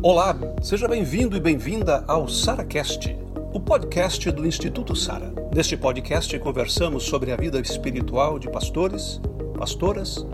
Olá, 0.00 0.32
seja 0.62 0.86
bem-vindo 0.86 1.36
e 1.36 1.40
bem-vinda 1.40 2.04
ao 2.06 2.28
SaraCast, 2.28 3.16
o 3.52 3.58
podcast 3.58 4.30
do 4.30 4.46
Instituto 4.46 4.94
Sara. 4.94 5.34
Neste 5.52 5.76
podcast 5.76 6.38
conversamos 6.38 7.02
sobre 7.02 7.32
a 7.32 7.36
vida 7.36 7.58
espiritual 7.58 8.38
de 8.38 8.48
pastores, 8.48 9.20
pastoras 9.58 10.24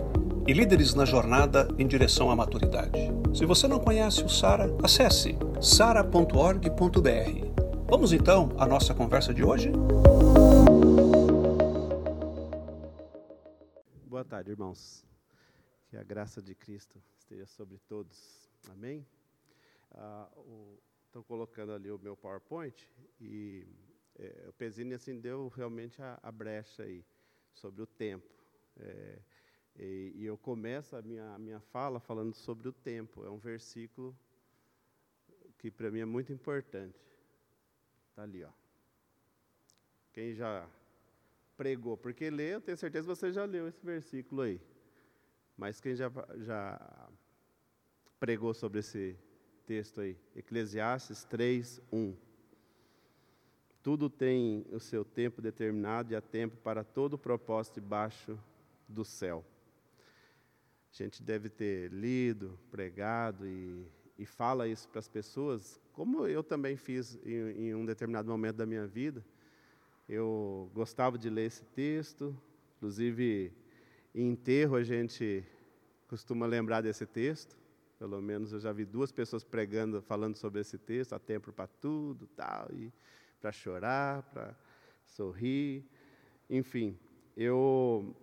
e 0.45 0.53
líderes 0.53 0.93
na 0.93 1.03
jornada 1.03 1.67
em 1.79 1.87
direção 1.87 2.29
à 2.29 2.35
maturidade. 2.35 3.11
Se 3.33 3.43
você 3.43 3.67
não 3.67 3.79
conhece 3.79 4.23
o 4.23 4.29
Sara, 4.29 4.69
acesse 4.83 5.35
sara.org.br. 5.59 6.69
Vamos 7.89 8.13
então 8.13 8.51
à 8.59 8.67
nossa 8.67 8.93
conversa 8.93 9.33
de 9.33 9.43
hoje? 9.43 9.71
Boa 14.05 14.23
tarde, 14.23 14.51
irmãos. 14.51 15.03
Que 15.89 15.97
a 15.97 16.03
graça 16.03 16.39
de 16.39 16.53
Cristo 16.53 17.01
esteja 17.17 17.47
sobre 17.47 17.79
todos. 17.87 18.47
Amém? 18.69 19.03
Estou 19.95 21.21
ah, 21.21 21.25
colocando 21.25 21.71
ali 21.71 21.89
o 21.89 21.97
meu 21.97 22.17
PowerPoint 22.17 22.89
e 23.19 23.65
é, 24.19 24.45
o 24.49 24.53
Pesini 24.53 24.93
assim 24.93 25.19
deu 25.19 25.47
realmente 25.47 26.01
a, 26.01 26.19
a, 26.21 26.31
brecha 26.31 26.83
aí 26.83 27.05
sobre 27.53 27.81
o 27.81 27.87
tempo. 27.87 28.29
É, 28.77 29.19
e, 29.77 30.11
e, 30.15 30.25
eu 30.25 30.37
começo 30.37 30.97
a 30.97 31.01
minha, 31.01 31.33
a 31.33 31.39
minha 31.39 31.61
fala 31.61 31.99
falando 31.99 32.33
sobre 32.33 32.67
o 32.67 32.73
tempo. 32.73 33.25
É 33.25 33.29
um 33.29 33.37
versículo 33.37 34.17
que 35.57 35.71
para 35.71 35.89
mim 35.89 35.99
é 35.99 36.05
muito 36.05 36.33
importante. 36.33 36.99
Está 38.09 38.23
ali, 38.23 38.43
ó. 38.43 38.51
Quem 40.11 40.33
já 40.33 40.69
pregou, 41.55 41.97
porque 41.97 42.29
lê, 42.29 42.55
eu 42.55 42.61
tenho 42.61 42.77
certeza 42.77 43.07
que 43.07 43.15
você 43.15 43.31
já 43.31 43.45
leu 43.45 43.67
esse 43.67 43.85
versículo 43.85 44.41
aí. 44.41 44.61
Mas 45.55 45.79
quem 45.79 45.95
já, 45.95 46.11
já 46.39 47.09
pregou 48.19 48.53
sobre 48.53 48.79
esse 48.79 49.17
texto 49.65 49.99
aí, 49.99 50.15
Eclesiastes 50.35 51.23
3, 51.23 51.81
1. 51.91 52.15
Tudo 53.81 54.09
tem 54.09 54.65
o 54.71 54.79
seu 54.79 55.03
tempo 55.03 55.41
determinado 55.41 56.13
e 56.13 56.15
há 56.15 56.21
tempo 56.21 56.55
para 56.57 56.83
todo 56.83 57.17
propósito 57.17 57.81
debaixo 57.81 58.37
do 58.87 59.03
céu. 59.03 59.43
A 60.91 61.03
gente 61.03 61.21
deve 61.21 61.49
ter 61.49 61.91
lido, 61.91 62.59
pregado 62.69 63.47
e, 63.47 63.87
e 64.19 64.25
fala 64.25 64.67
isso 64.67 64.87
para 64.87 64.99
as 64.99 65.07
pessoas, 65.07 65.81
como 65.93 66.27
eu 66.27 66.43
também 66.43 66.77
fiz 66.77 67.19
em, 67.25 67.67
em 67.67 67.75
um 67.75 67.85
determinado 67.85 68.29
momento 68.29 68.57
da 68.57 68.65
minha 68.65 68.85
vida. 68.85 69.25
Eu 70.07 70.69
gostava 70.73 71.17
de 71.17 71.29
ler 71.29 71.47
esse 71.47 71.65
texto, 71.65 72.35
inclusive 72.77 73.51
em 74.13 74.29
enterro 74.29 74.75
a 74.75 74.83
gente 74.83 75.43
costuma 76.07 76.45
lembrar 76.45 76.81
desse 76.81 77.05
texto. 77.05 77.64
Pelo 77.97 78.21
menos 78.21 78.51
eu 78.51 78.59
já 78.59 78.71
vi 78.71 78.85
duas 78.85 79.11
pessoas 79.11 79.43
pregando, 79.43 80.01
falando 80.01 80.35
sobre 80.35 80.61
esse 80.61 80.77
texto, 80.77 81.13
há 81.13 81.19
tempo 81.19 81.51
para 81.53 81.67
tudo, 81.67 82.27
tal, 82.35 82.67
e 82.73 82.91
para 83.39 83.51
chorar, 83.51 84.23
para 84.23 84.55
sorrir, 85.05 85.83
enfim. 86.49 86.97
Eu 87.37 88.15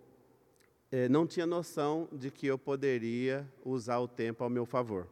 é, 0.91 1.09
não 1.09 1.25
tinha 1.25 1.47
noção 1.47 2.07
de 2.11 2.29
que 2.29 2.45
eu 2.45 2.57
poderia 2.57 3.51
usar 3.65 3.99
o 3.99 4.07
tempo 4.07 4.43
ao 4.43 4.49
meu 4.49 4.65
favor. 4.65 5.07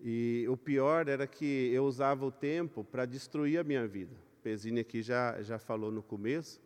E 0.00 0.44
o 0.48 0.56
pior 0.56 1.08
era 1.08 1.26
que 1.26 1.70
eu 1.72 1.84
usava 1.84 2.26
o 2.26 2.30
tempo 2.30 2.84
para 2.84 3.06
destruir 3.06 3.58
a 3.58 3.64
minha 3.64 3.86
vida. 3.86 4.16
Pesini 4.42 4.80
aqui 4.80 5.00
já, 5.00 5.40
já 5.42 5.58
falou 5.58 5.90
no 5.90 6.02
começo, 6.02 6.60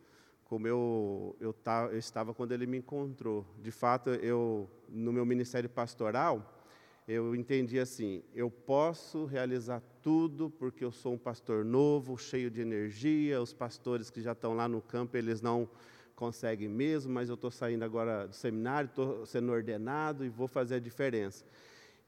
como 0.50 0.66
eu, 0.66 1.36
eu, 1.38 1.54
eu 1.92 1.96
estava 1.96 2.34
quando 2.34 2.50
ele 2.50 2.66
me 2.66 2.78
encontrou. 2.78 3.46
De 3.62 3.70
fato, 3.70 4.10
eu 4.10 4.68
no 4.88 5.12
meu 5.12 5.24
ministério 5.24 5.70
pastoral, 5.70 6.60
eu 7.06 7.36
entendi 7.36 7.78
assim: 7.78 8.24
eu 8.34 8.50
posso 8.50 9.26
realizar 9.26 9.80
tudo 10.02 10.50
porque 10.50 10.84
eu 10.84 10.90
sou 10.90 11.14
um 11.14 11.18
pastor 11.18 11.64
novo, 11.64 12.18
cheio 12.18 12.50
de 12.50 12.60
energia. 12.60 13.40
Os 13.40 13.52
pastores 13.52 14.10
que 14.10 14.20
já 14.20 14.32
estão 14.32 14.52
lá 14.52 14.66
no 14.66 14.82
campo, 14.82 15.16
eles 15.16 15.40
não 15.40 15.68
conseguem 16.16 16.68
mesmo, 16.68 17.12
mas 17.12 17.28
eu 17.28 17.36
estou 17.36 17.52
saindo 17.52 17.84
agora 17.84 18.26
do 18.26 18.34
seminário, 18.34 18.88
estou 18.88 19.24
sendo 19.24 19.52
ordenado 19.52 20.24
e 20.24 20.28
vou 20.28 20.48
fazer 20.48 20.74
a 20.74 20.80
diferença. 20.80 21.44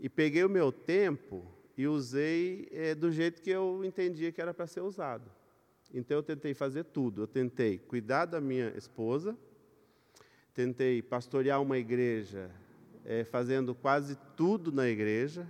E 0.00 0.08
peguei 0.08 0.42
o 0.42 0.50
meu 0.50 0.72
tempo 0.72 1.46
e 1.78 1.86
usei 1.86 2.68
é, 2.72 2.92
do 2.92 3.12
jeito 3.12 3.40
que 3.40 3.50
eu 3.50 3.84
entendia 3.84 4.32
que 4.32 4.42
era 4.42 4.52
para 4.52 4.66
ser 4.66 4.80
usado. 4.80 5.30
Então 5.92 6.16
eu 6.16 6.22
tentei 6.22 6.54
fazer 6.54 6.84
tudo. 6.84 7.22
Eu 7.22 7.26
tentei 7.26 7.78
cuidar 7.78 8.24
da 8.24 8.40
minha 8.40 8.72
esposa, 8.76 9.36
tentei 10.54 11.02
pastorear 11.02 11.60
uma 11.60 11.76
igreja, 11.76 12.50
é, 13.04 13.24
fazendo 13.24 13.74
quase 13.74 14.16
tudo 14.36 14.72
na 14.72 14.88
igreja, 14.88 15.46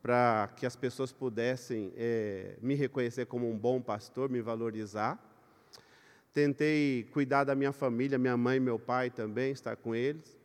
para 0.00 0.48
que 0.56 0.64
as 0.64 0.76
pessoas 0.76 1.12
pudessem 1.12 1.92
é, 1.96 2.56
me 2.62 2.74
reconhecer 2.74 3.26
como 3.26 3.50
um 3.50 3.58
bom 3.58 3.82
pastor, 3.82 4.30
me 4.30 4.40
valorizar. 4.40 5.18
Tentei 6.32 7.08
cuidar 7.12 7.44
da 7.44 7.54
minha 7.54 7.72
família, 7.72 8.16
minha 8.18 8.36
mãe 8.36 8.58
e 8.58 8.60
meu 8.60 8.78
pai 8.78 9.10
também, 9.10 9.50
estar 9.50 9.76
com 9.76 9.94
eles. 9.94 10.38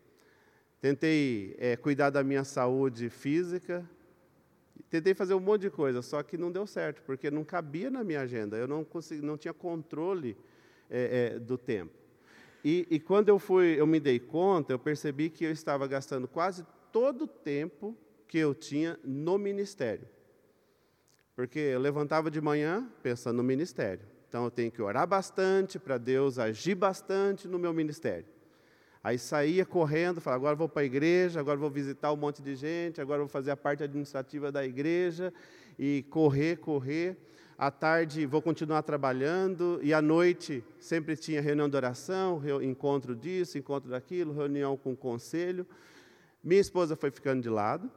Tentei 0.81 1.55
é, 1.59 1.77
cuidar 1.77 2.09
da 2.09 2.23
minha 2.23 2.43
saúde 2.43 3.09
física, 3.09 3.87
Tentei 4.89 5.13
fazer 5.13 5.33
um 5.33 5.39
monte 5.39 5.61
de 5.61 5.69
coisa, 5.69 6.01
só 6.01 6.21
que 6.23 6.37
não 6.37 6.51
deu 6.51 6.67
certo, 6.67 7.01
porque 7.03 7.31
não 7.31 7.43
cabia 7.43 7.89
na 7.89 8.03
minha 8.03 8.21
agenda, 8.21 8.57
eu 8.57 8.67
não, 8.67 8.83
consegui, 8.83 9.21
não 9.21 9.37
tinha 9.37 9.53
controle 9.53 10.37
é, 10.89 11.33
é, 11.35 11.39
do 11.39 11.57
tempo. 11.57 11.93
E, 12.63 12.87
e, 12.89 12.99
quando 12.99 13.29
eu 13.29 13.37
fui, 13.37 13.79
eu 13.79 13.85
me 13.85 13.99
dei 13.99 14.19
conta, 14.19 14.73
eu 14.73 14.79
percebi 14.79 15.29
que 15.29 15.45
eu 15.45 15.51
estava 15.51 15.85
gastando 15.85 16.27
quase 16.27 16.65
todo 16.91 17.25
o 17.25 17.27
tempo 17.27 17.95
que 18.27 18.39
eu 18.39 18.55
tinha 18.55 18.99
no 19.03 19.37
ministério. 19.37 20.07
Porque 21.35 21.59
eu 21.59 21.79
levantava 21.79 22.31
de 22.31 22.41
manhã 22.41 22.89
pensando 23.03 23.37
no 23.37 23.43
ministério. 23.43 24.05
Então 24.27 24.45
eu 24.45 24.51
tenho 24.51 24.71
que 24.71 24.81
orar 24.81 25.05
bastante 25.05 25.77
para 25.77 25.97
Deus 25.97 26.39
agir 26.39 26.75
bastante 26.75 27.47
no 27.47 27.59
meu 27.59 27.73
ministério. 27.73 28.25
Aí 29.05 29.19
saía 29.19 29.63
correndo, 29.63 30.19
falava, 30.19 30.41
agora 30.41 30.55
vou 30.55 30.67
para 30.67 30.81
a 30.81 30.85
igreja, 30.85 31.39
agora 31.39 31.59
vou 31.59 31.69
visitar 31.69 32.11
um 32.11 32.15
monte 32.15 32.41
de 32.41 32.55
gente, 32.55 32.99
agora 32.99 33.19
vou 33.19 33.27
fazer 33.27 33.51
a 33.51 33.55
parte 33.55 33.83
administrativa 33.83 34.51
da 34.51 34.65
igreja, 34.65 35.31
e 35.77 36.03
correr, 36.09 36.57
correr. 36.57 37.15
À 37.55 37.69
tarde 37.69 38.25
vou 38.25 38.41
continuar 38.41 38.81
trabalhando, 38.81 39.79
e 39.83 39.93
à 39.93 40.01
noite 40.01 40.63
sempre 40.79 41.15
tinha 41.15 41.39
reunião 41.39 41.69
de 41.69 41.75
oração, 41.75 42.41
encontro 42.63 43.15
disso, 43.15 43.59
encontro 43.59 43.91
daquilo, 43.91 44.33
reunião 44.33 44.75
com 44.75 44.93
o 44.93 44.97
conselho. 44.97 45.67
Minha 46.43 46.61
esposa 46.61 46.95
foi 46.95 47.11
ficando 47.11 47.43
de 47.43 47.49
lado. 47.49 47.91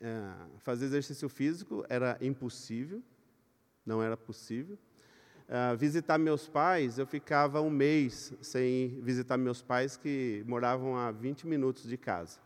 É, 0.00 0.32
fazer 0.60 0.86
exercício 0.86 1.28
físico 1.28 1.84
era 1.90 2.16
impossível, 2.22 3.02
não 3.84 4.02
era 4.02 4.16
possível. 4.16 4.78
Uh, 5.48 5.76
visitar 5.76 6.18
meus 6.18 6.48
pais, 6.48 6.98
eu 6.98 7.06
ficava 7.06 7.60
um 7.60 7.70
mês 7.70 8.34
sem 8.42 9.00
visitar 9.00 9.36
meus 9.36 9.62
pais 9.62 9.96
que 9.96 10.42
moravam 10.44 10.96
a 10.96 11.12
20 11.12 11.46
minutos 11.46 11.88
de 11.88 11.96
casa. 11.96 12.40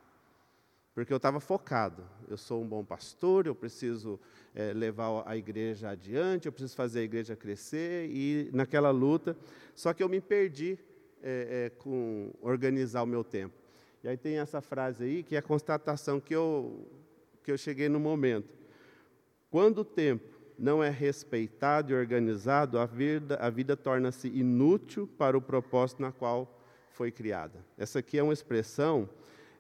Porque 0.95 1.11
eu 1.11 1.17
estava 1.17 1.41
focado. 1.41 2.05
Eu 2.29 2.37
sou 2.37 2.63
um 2.63 2.67
bom 2.69 2.85
pastor, 2.85 3.47
eu 3.47 3.55
preciso 3.55 4.21
é, 4.55 4.75
levar 4.75 5.23
a 5.25 5.35
igreja 5.37 5.89
adiante, 5.89 6.47
eu 6.47 6.53
preciso 6.53 6.77
fazer 6.77 7.01
a 7.01 7.03
igreja 7.03 7.35
crescer 7.35 8.11
e 8.11 8.51
naquela 8.53 8.91
luta. 8.91 9.37
Só 9.75 9.95
que 9.95 10.03
eu 10.03 10.09
me 10.09 10.21
perdi 10.21 10.79
é, 11.23 11.67
é, 11.67 11.71
com 11.71 12.31
organizar 12.43 13.03
o 13.03 13.07
meu 13.07 13.25
tempo. 13.25 13.55
E 14.03 14.09
aí 14.09 14.17
tem 14.17 14.39
essa 14.39 14.61
frase 14.61 15.05
aí 15.05 15.23
que 15.23 15.37
é 15.37 15.39
a 15.39 15.43
constatação 15.43 16.21
que 16.21 16.35
eu, 16.35 16.87
que 17.43 17.51
eu 17.51 17.57
cheguei 17.57 17.89
no 17.89 18.01
momento. 18.01 18.59
Quando 19.51 19.79
o 19.79 19.85
tempo 19.85 20.40
não 20.61 20.85
é 20.85 20.91
respeitado 20.91 21.91
e 21.91 21.97
organizado, 21.97 22.79
a 22.79 22.85
vida, 22.85 23.37
a 23.37 23.49
vida 23.49 23.75
torna-se 23.75 24.29
inútil 24.29 25.09
para 25.17 25.37
o 25.37 25.41
propósito 25.41 26.03
na 26.03 26.13
qual 26.13 26.61
foi 26.91 27.11
criada. 27.11 27.65
Essa 27.79 28.01
aqui 28.01 28.19
é 28.19 28.23
uma 28.23 28.35
expressão 28.35 29.09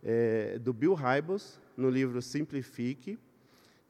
é, 0.04 0.58
do 0.58 0.74
Bill 0.74 0.92
Hybels, 0.92 1.58
no 1.74 1.88
livro 1.88 2.20
Simplifique, 2.20 3.18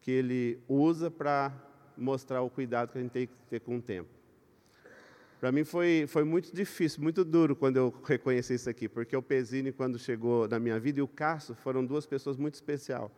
que 0.00 0.10
ele 0.12 0.60
usa 0.68 1.10
para 1.10 1.52
mostrar 1.96 2.42
o 2.42 2.48
cuidado 2.48 2.92
que 2.92 2.98
a 2.98 3.02
gente 3.02 3.10
tem 3.10 3.26
que 3.26 3.34
ter 3.48 3.58
com 3.58 3.78
o 3.78 3.82
tempo. 3.82 4.08
Para 5.40 5.50
mim 5.50 5.64
foi, 5.64 6.04
foi 6.06 6.22
muito 6.22 6.54
difícil, 6.54 7.02
muito 7.02 7.24
duro 7.24 7.56
quando 7.56 7.76
eu 7.76 7.92
reconheci 8.04 8.54
isso 8.54 8.70
aqui, 8.70 8.88
porque 8.88 9.16
o 9.16 9.22
Pesini, 9.22 9.72
quando 9.72 9.98
chegou 9.98 10.46
na 10.46 10.60
minha 10.60 10.78
vida, 10.78 11.00
e 11.00 11.02
o 11.02 11.08
Cássio 11.08 11.56
foram 11.56 11.84
duas 11.84 12.06
pessoas 12.06 12.36
muito 12.36 12.54
especial, 12.54 13.10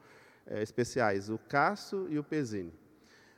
é, 0.47 0.63
especiais, 0.63 1.29
o 1.29 1.37
Cássio 1.37 2.07
e 2.09 2.19
o 2.19 2.25
Pesini. 2.25 2.73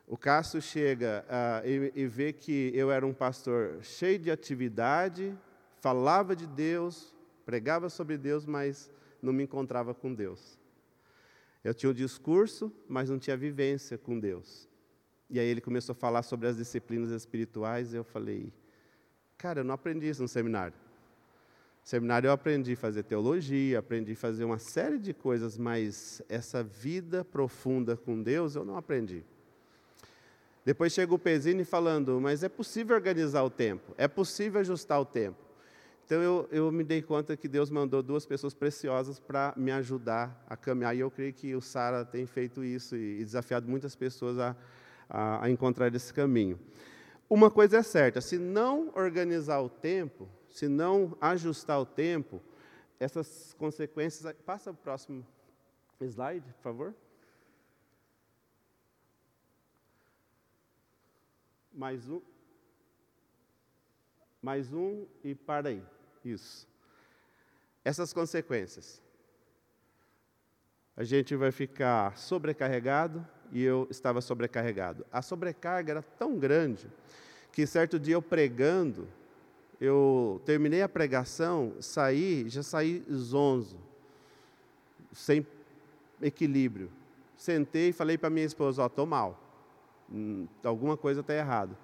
O 0.06 0.18
Cássio 0.18 0.60
chega 0.60 1.24
uh, 1.26 1.66
e, 1.66 2.02
e 2.02 2.06
vê 2.06 2.32
que 2.32 2.70
eu 2.74 2.90
era 2.90 3.06
um 3.06 3.14
pastor 3.14 3.82
cheio 3.82 4.18
de 4.18 4.30
atividade, 4.30 5.36
falava 5.80 6.36
de 6.36 6.46
Deus, 6.46 7.14
pregava 7.46 7.88
sobre 7.88 8.18
Deus, 8.18 8.44
mas 8.44 8.90
não 9.22 9.32
me 9.32 9.42
encontrava 9.42 9.94
com 9.94 10.12
Deus. 10.12 10.58
Eu 11.62 11.72
tinha 11.72 11.88
o 11.88 11.92
um 11.92 11.96
discurso, 11.96 12.70
mas 12.86 13.08
não 13.08 13.18
tinha 13.18 13.36
vivência 13.36 13.96
com 13.96 14.20
Deus. 14.20 14.68
E 15.30 15.40
aí 15.40 15.46
ele 15.46 15.62
começou 15.62 15.94
a 15.94 15.96
falar 15.96 16.22
sobre 16.22 16.48
as 16.48 16.58
disciplinas 16.58 17.10
espirituais, 17.10 17.94
e 17.94 17.96
eu 17.96 18.04
falei, 18.04 18.52
cara, 19.38 19.60
eu 19.60 19.64
não 19.64 19.74
aprendi 19.74 20.06
isso 20.06 20.20
no 20.20 20.28
seminário. 20.28 20.74
Seminário 21.82 22.28
eu 22.28 22.32
aprendi 22.32 22.74
a 22.74 22.76
fazer 22.76 23.02
teologia, 23.04 23.78
aprendi 23.78 24.12
a 24.12 24.16
fazer 24.16 24.44
uma 24.44 24.58
série 24.58 24.98
de 24.98 25.14
coisas, 25.14 25.56
mas 25.56 26.20
essa 26.28 26.62
vida 26.62 27.24
profunda 27.24 27.96
com 27.96 28.22
Deus 28.22 28.54
eu 28.54 28.64
não 28.64 28.76
aprendi. 28.76 29.24
Depois 30.64 30.93
chega 30.93 31.14
o 31.14 31.19
Pesini 31.19 31.64
falando, 31.64 32.19
mas 32.20 32.43
é 32.43 32.49
possível 32.49 32.96
organizar 32.96 33.43
o 33.43 33.50
tempo, 33.50 33.94
é 33.99 34.08
possível 34.08 34.61
ajustar 34.61 35.00
o 35.00 35.05
tempo. 35.05 35.44
Então 36.06 36.22
eu, 36.22 36.49
eu 36.50 36.72
me 36.72 36.84
dei 36.84 37.02
conta 37.02 37.37
que 37.37 37.49
Deus 37.49 37.70
mandou 37.70 38.02
duas 38.02 38.25
pessoas 38.25 38.55
preciosas 38.55 39.19
para 39.19 39.52
me 39.56 39.70
ajudar 39.72 40.44
a 40.46 40.56
caminhar, 40.56 40.96
e 40.96 41.00
eu 41.00 41.11
creio 41.11 41.32
que 41.32 41.55
o 41.55 41.61
Sara 41.61 42.05
tem 42.05 42.26
feito 42.26 42.64
isso 42.64 42.96
e, 42.96 43.25
desafiado 43.25 43.69
muitas 43.69 43.94
pessoas 43.94 44.38
a, 44.38 44.56
a, 45.08 45.44
a 45.44 45.50
encontrar 45.50 45.94
esse 45.94 46.12
caminho. 46.12 46.58
Uma 47.28 47.50
coisa 47.50 47.78
é 47.78 47.82
certa: 47.82 48.20
se 48.20 48.38
não 48.38 48.90
organizar 48.94 49.60
o 49.60 49.69
tempo, 49.69 50.28
se 50.49 50.69
não 50.69 51.17
ajustar 51.20 51.81
o 51.81 51.87
tempo, 51.87 52.40
essas 53.00 53.55
consequências. 53.58 54.34
Passa 54.44 54.70
o 54.70 54.75
próximo 54.75 55.26
slide, 56.00 56.46
por 56.55 56.62
favor. 56.62 56.94
Mais 61.74 62.08
um. 62.08 62.20
Mais 64.40 64.72
um 64.72 65.06
e 65.24 65.34
para 65.34 65.70
aí. 65.70 65.82
Isso. 66.24 66.68
Essas 67.84 68.12
consequências. 68.12 69.02
A 70.96 71.02
gente 71.02 71.34
vai 71.34 71.50
ficar 71.50 72.16
sobrecarregado 72.16 73.26
e 73.50 73.60
eu 73.60 73.88
estava 73.90 74.20
sobrecarregado. 74.20 75.04
A 75.10 75.20
sobrecarga 75.20 75.92
era 75.92 76.02
tão 76.02 76.38
grande 76.38 76.88
que 77.50 77.66
certo 77.66 77.98
dia 77.98 78.14
eu 78.14 78.22
pregando, 78.22 79.08
eu 79.80 80.40
terminei 80.44 80.82
a 80.82 80.88
pregação, 80.88 81.74
saí, 81.80 82.48
já 82.48 82.62
saí 82.62 83.04
zonzo, 83.12 83.78
sem 85.12 85.44
equilíbrio. 86.22 86.90
Sentei 87.36 87.88
e 87.88 87.92
falei 87.92 88.16
para 88.16 88.30
minha 88.30 88.46
esposa, 88.46 88.82
ó, 88.82 88.84
oh, 88.84 88.86
estou 88.86 89.06
mal, 89.06 89.44
alguma 90.62 90.96
coisa 90.96 91.20
está 91.20 91.34
errada. 91.34 91.76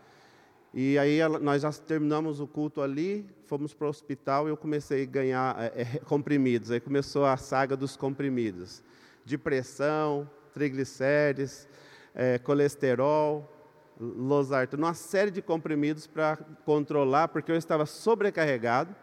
E 0.73 0.97
aí 0.99 1.19
nós 1.41 1.63
já 1.63 1.73
terminamos 1.73 2.39
o 2.39 2.47
culto 2.47 2.81
ali, 2.81 3.27
fomos 3.47 3.75
para 3.75 3.87
o 3.87 3.91
hospital 3.91 4.47
e 4.47 4.51
eu 4.51 4.57
comecei 4.57 5.03
a 5.03 5.07
ganhar 5.07 5.57
é, 5.59 5.83
é, 5.83 5.85
comprimidos. 6.07 6.71
Aí 6.71 6.79
começou 6.79 7.25
a 7.25 7.37
saga 7.37 7.77
dos 7.77 7.97
comprimidos. 7.97 8.83
Depressão, 9.25 10.31
triglicérides, 10.53 11.69
é, 12.15 12.39
colesterol, 12.39 13.51
losartano, 13.99 14.85
uma 14.85 14.95
série 14.95 15.31
de 15.31 15.43
comprimidos 15.43 16.07
para 16.07 16.37
controlar, 16.65 17.29
porque 17.29 17.51
eu 17.51 17.57
estava 17.57 17.85
sobrecarregado. 17.85 18.95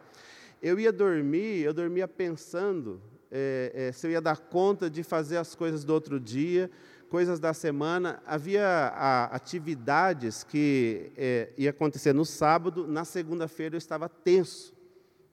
Eu 0.61 0.79
ia 0.79 0.91
dormir, 0.91 1.61
eu 1.61 1.73
dormia 1.73 2.07
pensando 2.07 3.01
é, 3.31 3.71
é, 3.73 3.91
se 3.91 4.07
eu 4.07 4.11
ia 4.11 4.21
dar 4.21 4.37
conta 4.37 4.89
de 4.89 5.03
fazer 5.03 5.37
as 5.37 5.53
coisas 5.53 5.83
do 5.83 5.93
outro 5.93 6.19
dia, 6.19 6.71
coisas 7.09 7.39
da 7.39 7.53
semana. 7.53 8.21
Havia 8.25 8.65
a, 8.65 9.25
atividades 9.25 10.43
que 10.43 11.11
é, 11.17 11.51
ia 11.57 11.69
acontecer 11.69 12.13
no 12.13 12.25
sábado, 12.25 12.87
na 12.87 13.05
segunda-feira 13.05 13.75
eu 13.75 13.79
estava 13.79 14.07
tenso. 14.07 14.75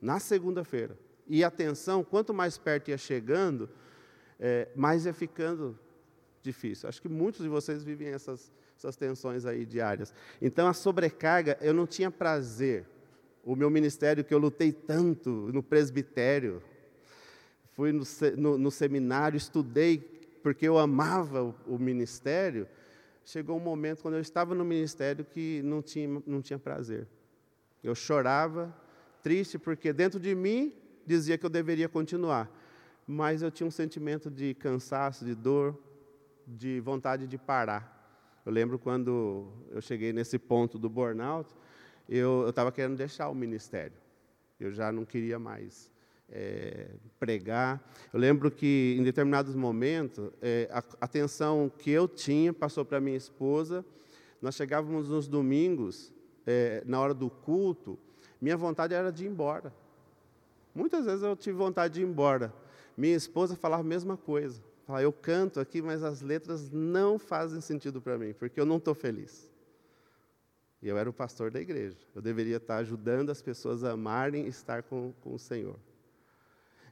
Na 0.00 0.18
segunda-feira. 0.18 0.98
E 1.26 1.42
a 1.42 1.50
tensão, 1.50 2.04
quanto 2.04 2.34
mais 2.34 2.58
perto 2.58 2.88
ia 2.88 2.98
chegando, 2.98 3.68
é, 4.38 4.68
mais 4.76 5.06
ia 5.06 5.14
ficando 5.14 5.78
difícil. 6.42 6.88
Acho 6.88 7.00
que 7.00 7.08
muitos 7.08 7.42
de 7.42 7.48
vocês 7.48 7.82
vivem 7.82 8.08
essas 8.08 8.52
essas 8.76 8.96
tensões 8.96 9.46
aí 9.46 9.64
diárias. 9.64 10.12
Então, 10.40 10.66
a 10.66 10.74
sobrecarga, 10.74 11.56
eu 11.60 11.72
não 11.72 11.86
tinha 11.86 12.10
prazer. 12.10 12.86
O 13.44 13.54
meu 13.54 13.70
ministério, 13.70 14.24
que 14.24 14.32
eu 14.32 14.38
lutei 14.38 14.72
tanto 14.72 15.30
no 15.52 15.62
presbitério, 15.62 16.62
fui 17.72 17.92
no, 17.92 18.04
no, 18.36 18.58
no 18.58 18.70
seminário, 18.70 19.36
estudei, 19.36 20.13
porque 20.44 20.68
eu 20.68 20.78
amava 20.78 21.42
o, 21.42 21.54
o, 21.66 21.78
ministério. 21.78 22.68
Chegou 23.24 23.56
um 23.56 23.60
momento, 23.60 24.02
quando 24.02 24.16
eu 24.16 24.20
estava 24.20 24.54
no 24.54 24.62
ministério, 24.62 25.24
que 25.24 25.62
não 25.64 25.80
tinha, 25.80 26.22
não 26.26 26.42
tinha 26.42 26.58
prazer. 26.58 27.08
Eu 27.82 27.94
chorava, 27.94 28.76
triste, 29.22 29.58
porque 29.58 29.90
dentro 29.90 30.20
de 30.20 30.34
mim 30.34 30.74
dizia 31.06 31.38
que 31.38 31.46
eu 31.46 31.48
deveria 31.50 31.88
continuar. 31.88 32.50
Mas 33.06 33.40
eu 33.40 33.50
tinha 33.50 33.66
um 33.66 33.70
sentimento 33.70 34.30
de 34.30 34.52
cansaço, 34.52 35.24
de 35.24 35.34
dor, 35.34 35.78
de 36.46 36.78
vontade 36.78 37.26
de 37.26 37.38
parar. 37.38 37.90
Eu 38.44 38.52
lembro 38.52 38.78
quando 38.78 39.50
eu 39.70 39.80
cheguei 39.80 40.12
nesse 40.12 40.38
ponto 40.38 40.78
do 40.78 40.90
burnout, 40.90 41.54
eu 42.06 42.50
estava 42.50 42.70
querendo 42.70 42.98
deixar 42.98 43.30
o 43.30 43.34
ministério. 43.34 43.96
Eu 44.60 44.70
já 44.70 44.92
não 44.92 45.06
queria 45.06 45.38
mais 45.38 45.90
é, 46.30 46.90
pregar. 47.18 47.82
Eu 48.12 48.18
lembro 48.18 48.50
que, 48.50 48.96
em 48.98 49.02
determinados 49.02 49.54
momentos, 49.54 50.30
é, 50.40 50.68
a 50.70 50.82
atenção 51.00 51.70
que 51.78 51.90
eu 51.90 52.08
tinha 52.08 52.52
passou 52.52 52.84
para 52.84 53.00
minha 53.00 53.16
esposa. 53.16 53.84
Nós 54.40 54.54
chegávamos 54.54 55.08
nos 55.08 55.26
domingos, 55.26 56.12
é, 56.46 56.82
na 56.86 57.00
hora 57.00 57.14
do 57.14 57.30
culto, 57.30 57.98
minha 58.40 58.56
vontade 58.56 58.92
era 58.92 59.10
de 59.10 59.24
ir 59.24 59.28
embora. 59.28 59.72
Muitas 60.74 61.06
vezes 61.06 61.22
eu 61.22 61.36
tive 61.36 61.56
vontade 61.56 61.94
de 61.94 62.02
ir 62.02 62.04
embora. 62.04 62.52
Minha 62.96 63.16
esposa 63.16 63.56
falava 63.56 63.82
a 63.82 63.86
mesma 63.86 64.16
coisa. 64.16 64.62
Falar, 64.86 65.02
eu 65.02 65.12
canto 65.12 65.60
aqui, 65.60 65.80
mas 65.80 66.02
as 66.02 66.20
letras 66.20 66.70
não 66.70 67.18
fazem 67.18 67.60
sentido 67.60 68.02
para 68.02 68.18
mim, 68.18 68.34
porque 68.34 68.60
eu 68.60 68.66
não 68.66 68.76
estou 68.76 68.94
feliz. 68.94 69.50
E 70.82 70.88
eu 70.88 70.98
era 70.98 71.08
o 71.08 71.12
pastor 71.12 71.50
da 71.50 71.58
igreja. 71.58 71.96
Eu 72.14 72.20
deveria 72.20 72.58
estar 72.58 72.76
ajudando 72.76 73.30
as 73.30 73.40
pessoas 73.40 73.82
a 73.82 73.92
amarem 73.92 74.44
e 74.44 74.48
estar 74.48 74.82
com, 74.82 75.14
com 75.22 75.34
o 75.34 75.38
Senhor. 75.38 75.76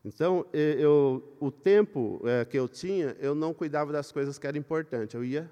Então, 0.05 0.45
eu, 0.53 1.23
o 1.39 1.51
tempo 1.51 2.21
é, 2.25 2.45
que 2.45 2.59
eu 2.59 2.69
tinha, 2.69 3.17
eu 3.21 3.35
não 3.35 3.55
cuidava 3.55 3.93
das 3.93 4.11
coisas 4.11 4.39
que 4.39 4.47
eram 4.47 4.59
importantes. 4.59 5.15
Eu 5.15 5.25
ia 5.25 5.49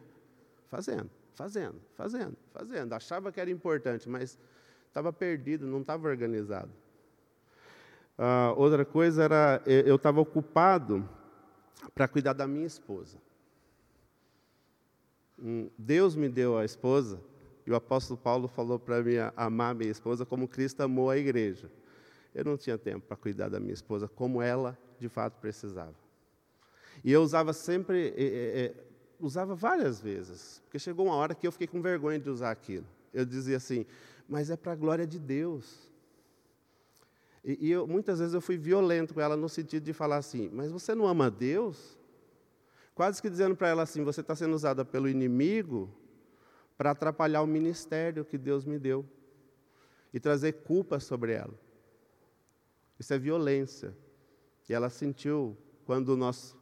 fazendo, 0.69 1.09
fazendo, 1.35 1.77
fazendo, 1.95 2.37
fazendo. 2.53 2.93
Achava 2.93 3.31
que 3.31 3.41
era 3.41 3.51
importante, 3.51 4.09
mas 4.09 4.37
estava 4.89 5.13
perdido, 5.13 5.67
não 5.67 5.81
estava 5.81 6.09
organizado. 6.09 6.71
Ah, 8.19 8.53
outra 8.57 8.85
coisa 8.85 9.23
era, 9.23 9.63
eu 9.65 9.97
estava 9.97 10.21
ocupado 10.21 11.09
para 11.95 12.09
cuidar 12.09 12.33
da 12.33 12.47
minha 12.47 12.67
esposa. 12.67 13.17
Hum, 15.39 15.71
Deus 15.79 16.15
me 16.15 16.29
deu 16.29 16.59
a 16.59 16.65
esposa, 16.65 17.19
e 17.65 17.71
o 17.71 17.75
apóstolo 17.75 18.19
Paulo 18.19 18.47
falou 18.47 18.79
para 18.79 19.03
mim 19.03 19.15
amar 19.37 19.75
minha 19.75 19.91
esposa 19.91 20.27
como 20.27 20.47
Cristo 20.47 20.83
amou 20.83 21.09
a 21.09 21.17
igreja. 21.17 21.71
Eu 22.35 22.45
não 22.45 22.57
tinha 22.57 22.79
tempo 22.79 23.07
para 23.07 23.17
cuidar 23.17 23.49
da 23.49 23.59
minha 23.59 23.75
esposa 23.75 24.09
como 24.09 24.41
ela 24.41 24.79
de 24.99 25.09
fato 25.09 25.41
precisava. 25.41 25.95
E 27.03 27.11
eu 27.11 27.23
usava 27.23 27.53
sempre, 27.53 28.13
é, 28.17 28.25
é, 28.25 28.75
usava 29.19 29.55
várias 29.55 30.01
vezes, 30.01 30.61
porque 30.65 30.79
chegou 30.79 31.07
uma 31.07 31.15
hora 31.15 31.35
que 31.35 31.47
eu 31.47 31.53
fiquei 31.53 31.67
com 31.67 31.81
vergonha 31.81 32.19
de 32.19 32.29
usar 32.29 32.51
aquilo. 32.51 32.87
Eu 33.13 33.25
dizia 33.25 33.57
assim, 33.57 33.87
mas 34.29 34.51
é 34.51 34.57
para 34.57 34.73
a 34.73 34.77
glória 34.77 35.07
de 35.07 35.19
Deus. 35.19 35.91
E, 37.45 37.69
e 37.69 37.71
eu, 37.71 37.87
muitas 37.87 38.19
vezes 38.19 38.35
eu 38.35 38.41
fui 38.41 38.57
violento 38.57 39.15
com 39.15 39.21
ela 39.21 39.37
no 39.37 39.49
sentido 39.49 39.83
de 39.83 39.93
falar 39.93 40.19
assim: 40.19 40.51
Mas 40.53 40.71
você 40.71 40.95
não 40.95 41.07
ama 41.07 41.31
Deus? 41.31 41.99
Quase 42.95 43.21
que 43.21 43.31
dizendo 43.31 43.57
para 43.57 43.69
ela 43.69 43.83
assim: 43.83 44.05
Você 44.05 44.21
está 44.21 44.37
sendo 44.37 44.55
usada 44.55 44.85
pelo 44.85 45.09
inimigo 45.09 45.91
para 46.77 46.93
atrapalhar 46.93 47.43
o 47.43 47.47
ministério 47.47 48.25
que 48.25 48.39
Deus 48.39 48.65
me 48.65 48.79
deu 48.79 49.05
e 50.13 50.21
trazer 50.21 50.53
culpa 50.53 51.01
sobre 51.01 51.33
ela. 51.33 51.55
Isso 53.01 53.15
é 53.15 53.19
violência. 53.19 53.97
E 54.69 54.75
ela 54.75 54.91
sentiu, 54.91 55.57
quando 55.87 56.15
nós 56.19 56.55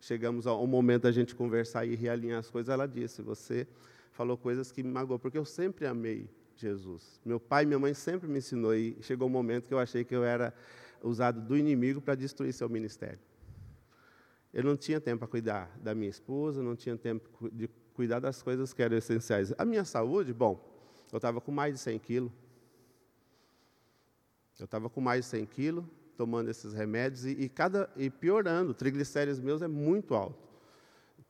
chegamos 0.00 0.44
ao 0.44 0.66
momento 0.66 1.04
da 1.04 1.12
gente 1.12 1.34
conversar 1.34 1.86
e 1.86 1.94
realinhar 1.94 2.40
as 2.40 2.50
coisas, 2.50 2.68
ela 2.68 2.86
disse: 2.86 3.22
Você 3.22 3.68
falou 4.10 4.36
coisas 4.36 4.72
que 4.72 4.82
me 4.82 4.90
magoou, 4.90 5.16
porque 5.16 5.38
eu 5.38 5.44
sempre 5.44 5.86
amei 5.86 6.28
Jesus. 6.56 7.20
Meu 7.24 7.38
pai 7.38 7.62
e 7.62 7.66
minha 7.66 7.78
mãe 7.78 7.94
sempre 7.94 8.28
me 8.28 8.38
ensinou 8.38 8.74
e 8.74 8.98
chegou 9.00 9.28
um 9.28 9.30
momento 9.30 9.68
que 9.68 9.74
eu 9.74 9.78
achei 9.78 10.04
que 10.04 10.14
eu 10.14 10.24
era 10.24 10.52
usado 11.00 11.40
do 11.40 11.56
inimigo 11.56 12.00
para 12.00 12.16
destruir 12.16 12.52
seu 12.52 12.68
ministério. 12.68 13.20
Eu 14.52 14.64
não 14.64 14.76
tinha 14.76 15.00
tempo 15.00 15.20
para 15.20 15.28
cuidar 15.28 15.70
da 15.80 15.94
minha 15.94 16.10
esposa, 16.10 16.62
não 16.62 16.74
tinha 16.74 16.96
tempo 16.96 17.48
de 17.52 17.68
cuidar 17.94 18.18
das 18.18 18.42
coisas 18.42 18.72
que 18.72 18.82
eram 18.82 18.96
essenciais. 18.96 19.54
A 19.56 19.64
minha 19.64 19.84
saúde, 19.84 20.32
bom, 20.32 20.60
eu 21.12 21.16
estava 21.16 21.40
com 21.40 21.52
mais 21.52 21.74
de 21.74 21.80
100 21.80 21.98
quilos. 22.00 22.32
Eu 24.58 24.64
estava 24.64 24.88
com 24.88 25.00
mais 25.00 25.24
de 25.24 25.30
100 25.30 25.46
quilos, 25.46 25.84
tomando 26.16 26.50
esses 26.50 26.72
remédios 26.72 27.26
e, 27.26 27.30
e, 27.32 27.48
cada, 27.48 27.90
e 27.96 28.08
piorando. 28.08 28.70
O 28.70 28.74
triglicéridos 28.74 29.38
meus 29.40 29.60
é 29.60 29.68
muito 29.68 30.14
alto. 30.14 30.46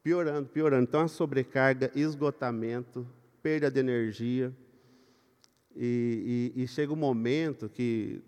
Piorando, 0.02 0.48
piorando. 0.48 0.84
Então, 0.84 1.00
a 1.00 1.08
sobrecarga, 1.08 1.90
esgotamento, 1.94 3.06
perda 3.42 3.70
de 3.70 3.80
energia. 3.80 4.54
E, 5.74 6.52
e, 6.54 6.62
e, 6.62 6.68
chega 6.68 6.92
um 6.92 6.96
momento 6.96 7.68
que, 7.68 8.22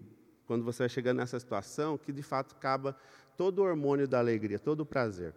quando 0.47 0.65
você 0.65 0.83
vai 0.83 0.89
chegando 0.89 1.19
nessa 1.19 1.39
situação, 1.39 1.97
que 1.97 2.13
de 2.13 2.23
fato 2.23 2.55
acaba 2.57 2.97
todo 3.37 3.61
o 3.61 3.63
hormônio 3.63 4.09
da 4.09 4.19
alegria, 4.19 4.59
todo 4.59 4.81
o 4.81 4.87
prazer. 4.87 5.33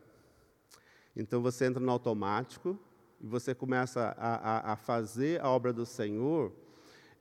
Então 1.15 1.41
você 1.41 1.65
entra 1.65 1.79
no 1.79 1.91
automático 1.91 2.77
e 3.21 3.27
você 3.27 3.53
começa 3.53 4.15
a, 4.17 4.71
a, 4.71 4.73
a 4.73 4.75
fazer 4.75 5.39
a 5.39 5.49
obra 5.49 5.71
do 5.71 5.85
Senhor 5.85 6.51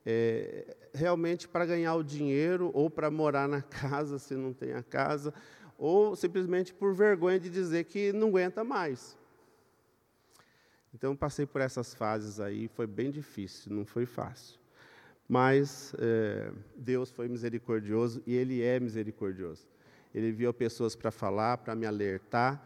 é, 0.05 0.75
realmente 0.93 1.47
para 1.47 1.65
ganhar 1.65 1.95
o 1.95 2.03
dinheiro 2.03 2.71
ou 2.73 2.89
para 2.89 3.11
morar 3.11 3.47
na 3.47 3.61
casa, 3.61 4.19
se 4.19 4.35
não 4.35 4.53
tem 4.53 4.73
a 4.73 4.83
casa, 4.83 5.33
ou 5.77 6.15
simplesmente 6.15 6.73
por 6.73 6.93
vergonha 6.93 7.39
de 7.39 7.49
dizer 7.49 7.85
que 7.85 8.11
não 8.13 8.29
aguenta 8.29 8.63
mais. 8.63 9.17
Então, 10.93 11.15
passei 11.15 11.45
por 11.45 11.61
essas 11.61 11.93
fases 11.93 12.39
aí, 12.39 12.67
foi 12.67 12.85
bem 12.85 13.09
difícil, 13.09 13.73
não 13.73 13.85
foi 13.85 14.05
fácil. 14.05 14.59
Mas 15.27 15.95
é, 15.97 16.51
Deus 16.75 17.09
foi 17.09 17.29
misericordioso 17.29 18.21
e 18.27 18.35
Ele 18.35 18.61
é 18.61 18.79
misericordioso. 18.79 19.65
Ele 20.13 20.29
enviou 20.29 20.53
pessoas 20.53 20.93
para 20.93 21.09
falar, 21.09 21.59
para 21.59 21.73
me 21.73 21.85
alertar. 21.85 22.61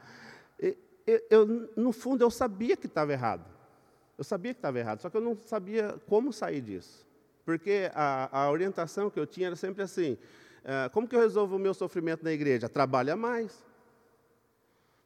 E, 0.59 0.75
eu, 1.29 1.45
no 1.77 1.91
fundo, 1.91 2.23
eu 2.23 2.31
sabia 2.31 2.75
que 2.75 2.87
estava 2.87 3.13
errado. 3.13 3.45
Eu 4.17 4.23
sabia 4.23 4.53
que 4.53 4.57
estava 4.57 4.79
errado, 4.79 5.01
só 5.01 5.09
que 5.09 5.17
eu 5.17 5.21
não 5.21 5.37
sabia 5.45 5.99
como 6.07 6.33
sair 6.33 6.61
disso. 6.61 7.04
Porque 7.45 7.91
a, 7.93 8.45
a 8.45 8.51
orientação 8.51 9.09
que 9.09 9.19
eu 9.19 9.27
tinha 9.27 9.47
era 9.47 9.55
sempre 9.55 9.83
assim: 9.83 10.17
é, 10.63 10.89
como 10.89 11.07
que 11.07 11.15
eu 11.15 11.19
resolvo 11.19 11.55
o 11.55 11.59
meu 11.59 11.73
sofrimento 11.73 12.23
na 12.23 12.31
igreja? 12.31 12.67
Trabalha 12.67 13.15
mais. 13.15 13.63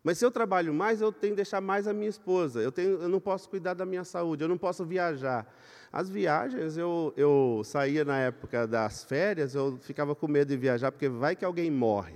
Mas 0.01 0.17
se 0.17 0.25
eu 0.25 0.31
trabalho 0.31 0.74
mais, 0.74 1.01
eu 1.01 1.12
tenho 1.12 1.34
que 1.34 1.38
deixar 1.38 1.60
mais 1.60 1.86
a 1.86 1.93
minha 1.93 2.10
esposa. 2.10 2.62
Eu, 2.62 2.72
tenho, 2.72 3.01
eu 3.01 3.10
não 3.10 3.19
posso 3.19 3.50
cuidar 3.50 3.74
da 3.74 3.86
minha 3.86 4.05
saúde, 4.05 4.41
eu 4.41 4.48
não 4.48 4.58
posso 4.58 4.86
viajar. 4.86 5.46
As 5.91 6.10
viagens, 6.10 6.77
eu, 6.77 7.13
eu 7.17 7.62
saía 7.65 8.05
na 8.05 8.17
época 8.17 8.65
das 8.65 9.03
férias, 9.03 9.53
eu 9.53 9.77
ficava 9.81 10.15
com 10.15 10.27
medo 10.27 10.48
de 10.48 10.58
viajar, 10.58 10.91
porque 10.91 11.10
vai 11.10 11.36
que 11.36 11.43
alguém 11.43 11.69
morre 11.69 12.15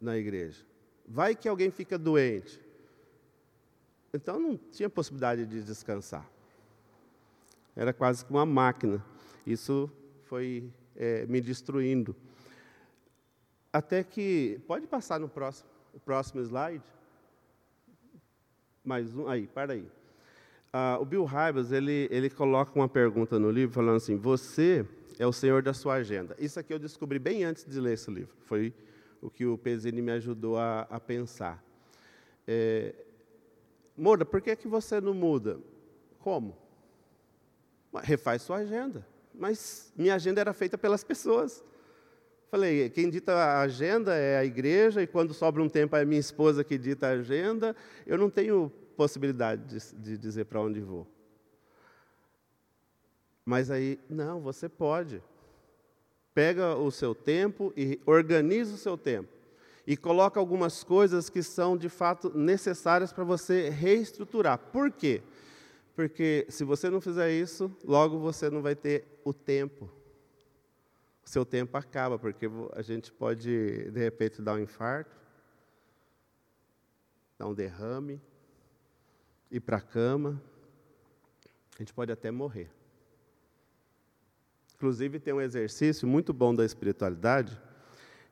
na 0.00 0.16
igreja. 0.16 0.64
Vai 1.06 1.36
que 1.36 1.48
alguém 1.48 1.70
fica 1.70 1.96
doente. 1.96 2.60
Então 4.12 4.40
não 4.40 4.56
tinha 4.56 4.90
possibilidade 4.90 5.46
de 5.46 5.62
descansar. 5.62 6.28
Era 7.80 7.94
quase 7.94 8.26
que 8.26 8.30
uma 8.30 8.44
máquina. 8.44 9.02
Isso 9.46 9.90
foi 10.24 10.70
é, 10.94 11.24
me 11.24 11.40
destruindo. 11.40 12.14
Até 13.72 14.04
que. 14.04 14.60
Pode 14.66 14.86
passar 14.86 15.18
no 15.18 15.30
próximo 15.30 15.66
próximo 16.04 16.42
slide. 16.42 16.84
Mais 18.84 19.16
um, 19.16 19.26
aí, 19.26 19.46
para 19.46 19.72
aí. 19.72 19.88
Ah, 20.70 20.98
o 21.00 21.06
Bill 21.06 21.24
Hybels, 21.24 21.72
ele, 21.72 22.06
ele 22.10 22.28
coloca 22.28 22.70
uma 22.78 22.86
pergunta 22.86 23.38
no 23.38 23.50
livro 23.50 23.74
falando 23.74 23.96
assim, 23.96 24.14
você 24.14 24.86
é 25.18 25.26
o 25.26 25.32
senhor 25.32 25.62
da 25.62 25.72
sua 25.72 25.94
agenda. 25.94 26.36
Isso 26.38 26.60
aqui 26.60 26.74
eu 26.74 26.78
descobri 26.78 27.18
bem 27.18 27.44
antes 27.44 27.64
de 27.64 27.80
ler 27.80 27.94
esse 27.94 28.10
livro. 28.10 28.36
Foi 28.44 28.74
o 29.22 29.30
que 29.30 29.46
o 29.46 29.56
Pezini 29.56 30.02
me 30.02 30.12
ajudou 30.12 30.58
a, 30.58 30.82
a 30.82 31.00
pensar. 31.00 31.64
É, 32.46 32.94
Moura, 33.96 34.26
por 34.26 34.42
que, 34.42 34.54
que 34.54 34.68
você 34.68 35.00
não 35.00 35.14
muda? 35.14 35.58
Como? 36.18 36.59
Refaz 37.94 38.42
sua 38.42 38.58
agenda. 38.58 39.06
Mas 39.34 39.92
minha 39.96 40.14
agenda 40.14 40.40
era 40.40 40.52
feita 40.52 40.78
pelas 40.78 41.02
pessoas. 41.02 41.64
Falei, 42.50 42.90
quem 42.90 43.08
dita 43.08 43.32
a 43.32 43.60
agenda 43.60 44.14
é 44.14 44.38
a 44.38 44.44
igreja, 44.44 45.00
e 45.02 45.06
quando 45.06 45.32
sobra 45.32 45.62
um 45.62 45.68
tempo 45.68 45.94
é 45.94 46.04
minha 46.04 46.20
esposa 46.20 46.64
que 46.64 46.76
dita 46.76 47.06
a 47.06 47.10
agenda, 47.10 47.76
eu 48.06 48.18
não 48.18 48.28
tenho 48.28 48.70
possibilidade 48.96 49.62
de, 49.62 49.94
de 49.94 50.18
dizer 50.18 50.46
para 50.46 50.60
onde 50.60 50.80
vou. 50.80 51.06
Mas 53.44 53.70
aí, 53.70 53.98
não, 54.08 54.40
você 54.40 54.68
pode. 54.68 55.22
Pega 56.34 56.76
o 56.76 56.90
seu 56.90 57.14
tempo 57.14 57.72
e 57.76 58.00
organiza 58.04 58.74
o 58.74 58.78
seu 58.78 58.98
tempo. 58.98 59.28
E 59.86 59.96
coloca 59.96 60.38
algumas 60.38 60.84
coisas 60.84 61.30
que 61.30 61.42
são 61.42 61.76
de 61.76 61.88
fato 61.88 62.36
necessárias 62.36 63.12
para 63.12 63.24
você 63.24 63.68
reestruturar. 63.68 64.58
Por 64.58 64.90
quê? 64.90 65.22
Porque 66.00 66.46
se 66.48 66.64
você 66.64 66.88
não 66.88 67.00
fizer 67.00 67.30
isso, 67.30 67.70
logo 67.84 68.18
você 68.18 68.48
não 68.48 68.62
vai 68.62 68.74
ter 68.74 69.04
o 69.24 69.34
tempo 69.34 69.90
seu 71.30 71.44
tempo 71.44 71.76
acaba, 71.76 72.18
porque 72.18 72.46
a 72.72 72.82
gente 72.82 73.12
pode, 73.12 73.88
de 73.90 74.00
repente, 74.00 74.42
dar 74.42 74.54
um 74.54 74.58
infarto, 74.58 75.16
dar 77.38 77.46
um 77.46 77.54
derrame, 77.54 78.20
ir 79.48 79.60
para 79.60 79.76
a 79.76 79.80
cama, 79.80 80.42
a 81.76 81.78
gente 81.78 81.94
pode 81.94 82.10
até 82.10 82.32
morrer. 82.32 82.68
Inclusive, 84.74 85.20
tem 85.20 85.32
um 85.32 85.40
exercício 85.40 86.08
muito 86.08 86.32
bom 86.32 86.52
da 86.52 86.64
espiritualidade, 86.64 87.56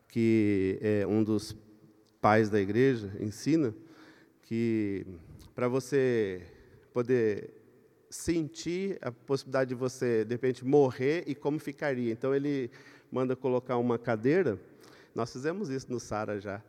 que 0.08 0.76
é 0.82 1.06
um 1.06 1.22
dos 1.22 1.56
pais 2.20 2.50
da 2.50 2.58
igreja 2.58 3.12
ensina, 3.20 3.72
que 4.42 5.06
para 5.54 5.68
você 5.68 6.44
poder 6.92 7.57
sentir 8.10 8.98
a 9.02 9.10
possibilidade 9.10 9.68
de 9.68 9.74
você, 9.74 10.24
de 10.24 10.34
repente, 10.34 10.64
morrer 10.64 11.24
e 11.26 11.34
como 11.34 11.58
ficaria. 11.58 12.12
Então, 12.12 12.34
ele 12.34 12.70
manda 13.10 13.36
colocar 13.36 13.76
uma 13.76 13.98
cadeira. 13.98 14.58
Nós 15.14 15.32
fizemos 15.32 15.70
isso 15.70 15.90
no 15.90 16.00
Sara 16.00 16.40
já, 16.40 16.62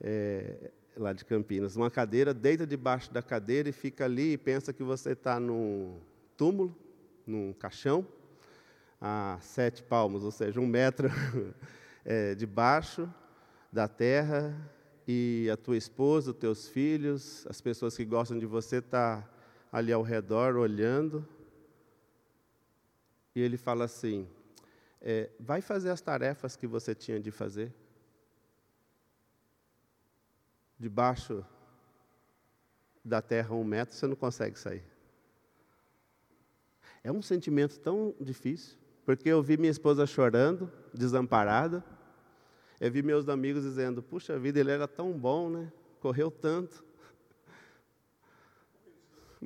é, 0.00 0.70
lá 0.96 1.12
de 1.12 1.24
Campinas. 1.24 1.76
Uma 1.76 1.90
cadeira, 1.90 2.32
deita 2.32 2.66
debaixo 2.66 3.12
da 3.12 3.22
cadeira 3.22 3.68
e 3.68 3.72
fica 3.72 4.04
ali 4.04 4.32
e 4.32 4.38
pensa 4.38 4.72
que 4.72 4.82
você 4.82 5.12
está 5.12 5.38
num 5.40 5.98
túmulo, 6.36 6.74
num 7.26 7.52
caixão, 7.52 8.06
a 9.00 9.38
sete 9.40 9.82
palmos, 9.82 10.24
ou 10.24 10.30
seja, 10.30 10.60
um 10.60 10.66
metro 10.66 11.10
é, 12.04 12.34
debaixo 12.36 13.08
da 13.72 13.86
terra, 13.88 14.54
e 15.08 15.48
a 15.52 15.56
tua 15.56 15.76
esposa, 15.76 16.32
os 16.32 16.36
teus 16.36 16.68
filhos, 16.68 17.46
as 17.48 17.60
pessoas 17.60 17.96
que 17.96 18.04
gostam 18.04 18.38
de 18.38 18.46
você, 18.46 18.78
estão 18.78 18.90
tá 18.90 19.28
ali 19.76 19.92
ao 19.92 20.00
redor 20.00 20.56
olhando. 20.56 21.28
E 23.34 23.40
ele 23.42 23.58
fala 23.58 23.84
assim: 23.84 24.26
é, 25.02 25.28
vai 25.38 25.60
fazer 25.60 25.90
as 25.90 26.00
tarefas 26.00 26.56
que 26.56 26.66
você 26.66 26.94
tinha 26.94 27.20
de 27.20 27.30
fazer. 27.30 27.74
Debaixo 30.78 31.44
da 33.04 33.20
terra 33.20 33.54
um 33.54 33.64
metro, 33.64 33.94
você 33.94 34.06
não 34.06 34.16
consegue 34.16 34.58
sair. 34.58 34.82
É 37.04 37.12
um 37.12 37.20
sentimento 37.20 37.78
tão 37.78 38.14
difícil, 38.18 38.78
porque 39.04 39.28
eu 39.28 39.42
vi 39.42 39.58
minha 39.58 39.70
esposa 39.70 40.06
chorando, 40.06 40.72
desamparada. 40.94 41.84
Eu 42.80 42.90
vi 42.90 43.02
meus 43.02 43.28
amigos 43.28 43.62
dizendo: 43.62 44.02
Puxa 44.02 44.38
vida, 44.38 44.58
ele 44.58 44.70
era 44.70 44.88
tão 44.88 45.12
bom, 45.12 45.50
né? 45.50 45.70
Correu 46.00 46.30
tanto. 46.30 46.82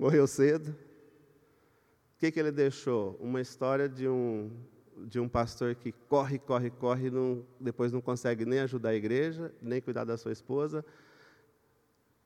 Morreu 0.00 0.26
cedo. 0.26 0.71
O 0.71 2.19
que, 2.21 2.33
que 2.33 2.40
ele 2.40 2.50
deixou? 2.50 3.19
Uma 3.21 3.38
história 3.38 3.87
de 3.87 4.09
um 4.09 4.50
de 4.97 5.21
um 5.21 5.28
pastor 5.28 5.75
que 5.75 5.92
corre, 5.92 6.38
corre, 6.38 6.71
corre, 6.71 7.09
e 7.09 7.11
não, 7.11 7.45
depois 7.59 7.92
não 7.92 8.00
consegue 8.00 8.47
nem 8.47 8.61
ajudar 8.61 8.90
a 8.90 8.95
igreja, 8.95 9.54
nem 9.61 9.78
cuidar 9.78 10.04
da 10.04 10.16
sua 10.16 10.33
esposa. 10.33 10.83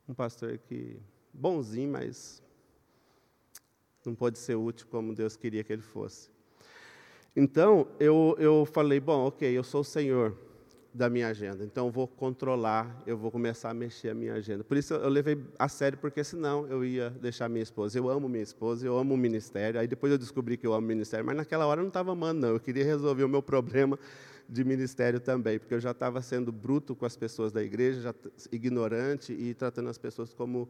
Um 0.08 0.14
pastor 0.14 0.56
que, 0.56 1.00
bonzinho, 1.32 1.90
mas 1.90 2.40
não 4.06 4.14
pode 4.14 4.38
ser 4.38 4.54
útil 4.54 4.86
como 4.88 5.12
Deus 5.12 5.36
queria 5.36 5.64
que 5.64 5.72
ele 5.72 5.82
fosse. 5.82 6.30
Então, 7.34 7.88
eu, 7.98 8.36
eu 8.38 8.64
falei: 8.66 9.00
bom, 9.00 9.26
ok, 9.26 9.50
eu 9.50 9.64
sou 9.64 9.80
o 9.80 9.84
Senhor, 9.84 10.38
da 10.94 11.10
minha 11.10 11.26
agenda. 11.26 11.64
Então, 11.64 11.86
eu 11.86 11.92
vou 11.92 12.06
controlar, 12.06 13.02
eu 13.04 13.18
vou 13.18 13.28
começar 13.28 13.70
a 13.70 13.74
mexer 13.74 14.10
a 14.10 14.14
minha 14.14 14.34
agenda. 14.34 14.62
Por 14.62 14.76
isso, 14.76 14.94
eu 14.94 15.08
levei 15.08 15.36
a 15.58 15.68
sério, 15.68 15.98
porque 15.98 16.22
senão 16.22 16.68
eu 16.68 16.84
ia 16.84 17.10
deixar 17.10 17.48
minha 17.48 17.64
esposa. 17.64 17.98
Eu 17.98 18.08
amo 18.08 18.28
minha 18.28 18.44
esposa, 18.44 18.86
eu 18.86 18.96
amo 18.96 19.14
o 19.14 19.16
ministério. 19.16 19.80
Aí 19.80 19.88
depois 19.88 20.12
eu 20.12 20.18
descobri 20.18 20.56
que 20.56 20.64
eu 20.64 20.72
amo 20.72 20.84
o 20.84 20.88
ministério, 20.88 21.26
mas 21.26 21.36
naquela 21.36 21.66
hora 21.66 21.80
eu 21.80 21.82
não 21.82 21.88
estava 21.88 22.12
amando, 22.12 22.42
não. 22.42 22.50
Eu 22.50 22.60
queria 22.60 22.84
resolver 22.84 23.24
o 23.24 23.28
meu 23.28 23.42
problema 23.42 23.98
de 24.48 24.62
ministério 24.62 25.18
também, 25.18 25.58
porque 25.58 25.74
eu 25.74 25.80
já 25.80 25.90
estava 25.90 26.22
sendo 26.22 26.52
bruto 26.52 26.94
com 26.94 27.04
as 27.04 27.16
pessoas 27.16 27.50
da 27.50 27.62
igreja, 27.62 28.00
já 28.00 28.14
ignorante 28.52 29.32
e 29.32 29.52
tratando 29.52 29.88
as 29.88 29.98
pessoas 29.98 30.32
como 30.32 30.68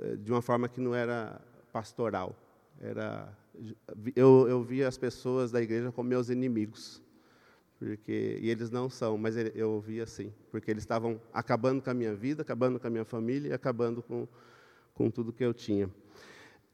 eh, 0.00 0.16
de 0.16 0.30
uma 0.32 0.40
forma 0.40 0.66
que 0.66 0.80
não 0.80 0.94
era 0.94 1.38
pastoral. 1.72 2.34
Era, 2.80 3.36
eu, 4.16 4.46
eu 4.48 4.62
via 4.62 4.88
as 4.88 4.96
pessoas 4.96 5.50
da 5.50 5.60
igreja 5.60 5.92
como 5.92 6.08
meus 6.08 6.30
inimigos 6.30 7.02
porque 7.82 8.38
e 8.40 8.48
eles 8.48 8.70
não 8.70 8.88
são, 8.88 9.18
mas 9.18 9.36
eu 9.36 9.72
ouvi 9.72 10.00
assim, 10.00 10.32
porque 10.50 10.70
eles 10.70 10.84
estavam 10.84 11.20
acabando 11.32 11.82
com 11.82 11.90
a 11.90 11.94
minha 11.94 12.14
vida, 12.14 12.42
acabando 12.42 12.78
com 12.78 12.86
a 12.86 12.90
minha 12.90 13.04
família 13.04 13.48
e 13.48 13.52
acabando 13.52 14.02
com, 14.02 14.28
com 14.94 15.10
tudo 15.10 15.32
que 15.32 15.44
eu 15.44 15.52
tinha. 15.52 15.90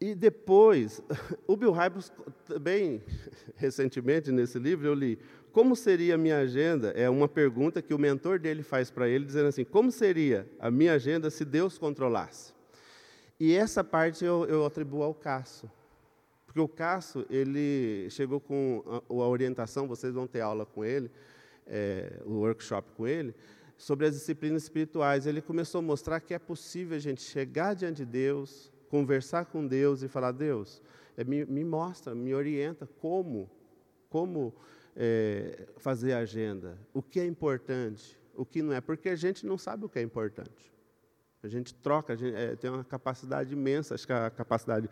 E 0.01 0.15
depois, 0.15 1.03
o 1.47 1.57
Bill 1.57 1.73
Hybels, 1.73 2.13
bem 2.61 3.03
recentemente 3.57 4.31
nesse 4.31 4.59
livro, 4.59 4.87
eu 4.87 4.95
li 4.95 5.19
como 5.51 5.75
seria 5.75 6.15
a 6.15 6.19
minha 6.19 6.39
agenda, 6.39 6.91
é 6.91 7.09
uma 7.09 7.27
pergunta 7.27 7.81
que 7.81 7.95
o 7.95 7.99
mentor 7.99 8.39
dele 8.39 8.63
faz 8.63 8.91
para 8.91 9.09
ele, 9.09 9.25
dizendo 9.25 9.49
assim, 9.49 9.65
como 9.65 9.91
seria 9.91 10.47
a 10.61 10.71
minha 10.71 10.93
agenda 10.93 11.31
se 11.31 11.45
Deus 11.45 11.79
controlasse? 11.79 12.53
E 13.41 13.55
essa 13.55 13.83
parte 13.83 14.25
eu, 14.25 14.45
eu 14.45 14.67
atribuo 14.67 15.03
ao 15.03 15.15
Casso. 15.15 15.69
Porque 16.49 16.61
o 16.61 16.67
Cássio, 16.67 17.27
ele 17.29 18.09
chegou 18.09 18.41
com 18.41 18.83
a, 19.07 19.13
orientação, 19.29 19.87
vocês 19.87 20.15
vão 20.15 20.27
ter 20.27 20.41
aula 20.41 20.65
com 20.65 20.83
ele, 20.83 21.11
é, 21.67 22.23
o 22.25 22.39
workshop 22.39 22.91
com 22.93 23.07
ele, 23.07 23.35
sobre 23.77 24.07
as 24.07 24.15
disciplinas 24.15 24.63
espirituais. 24.63 25.27
Ele 25.27 25.43
começou 25.43 25.81
a 25.81 25.83
mostrar 25.83 26.21
que 26.21 26.33
é 26.33 26.39
possível 26.39 26.97
a 26.97 27.01
gente 27.01 27.21
chegar 27.21 27.75
diante 27.75 27.99
de 27.99 28.07
Deus, 28.07 28.73
conversar 28.89 29.45
com 29.45 29.67
Deus 29.67 30.03
e 30.03 30.09
falar: 30.09 30.33
Deus, 30.33 30.81
é, 31.19 31.23
me, 31.23 31.45
me, 31.45 31.63
mostra, 31.63 32.15
me 32.15 32.35
orienta 32.35 32.89
como, 32.99 33.51
como 34.09 34.55
é, 34.97 35.69
fazer 35.77 36.15
a 36.15 36.21
agenda, 36.21 36.79
o 36.95 37.03
que 37.03 37.21
é 37.21 37.27
importante, 37.27 38.19
o 38.35 38.47
que 38.47 38.63
não 38.63 38.73
é, 38.73 38.81
porque 38.81 39.11
a 39.11 39.17
gente 39.17 39.45
não 39.45 39.59
sabe 39.59 39.85
o 39.85 39.89
que 39.89 39.99
é 39.99 40.03
importante. 40.03 40.73
A 41.43 41.47
gente 41.47 41.73
troca, 41.75 42.15
a 42.15 42.17
gente, 42.17 42.35
é, 42.35 42.57
tem 42.57 42.71
uma 42.71 42.83
capacidade 42.83 43.53
imensa, 43.53 43.95
acho 43.95 44.07
que 44.07 44.13
a 44.15 44.31
capacidade 44.31 44.89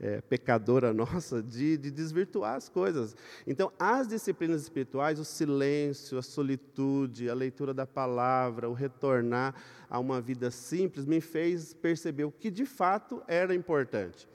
é, 0.00 0.20
pecadora 0.22 0.92
nossa 0.94 1.42
de, 1.42 1.76
de, 1.76 1.90
desvirtuar 1.90 2.54
as 2.54 2.68
coisas. 2.68 3.14
Então, 3.46 3.70
as 3.78 4.08
disciplinas 4.08 4.62
espirituais, 4.62 5.18
o 5.20 5.24
silêncio, 5.24 6.18
a 6.18 6.22
solitude, 6.22 7.28
a 7.28 7.34
leitura 7.34 7.74
da 7.74 7.86
palavra, 7.86 8.68
o 8.68 8.72
retornar 8.72 9.54
a 9.88 9.98
uma 9.98 10.20
vida 10.20 10.50
simples, 10.50 11.04
me 11.04 11.20
fez 11.20 11.74
perceber 11.74 12.24
o 12.24 12.32
que 12.32 12.50
de 12.50 12.64
fato 12.64 13.22
era 13.28 13.54
importante. 13.54 14.26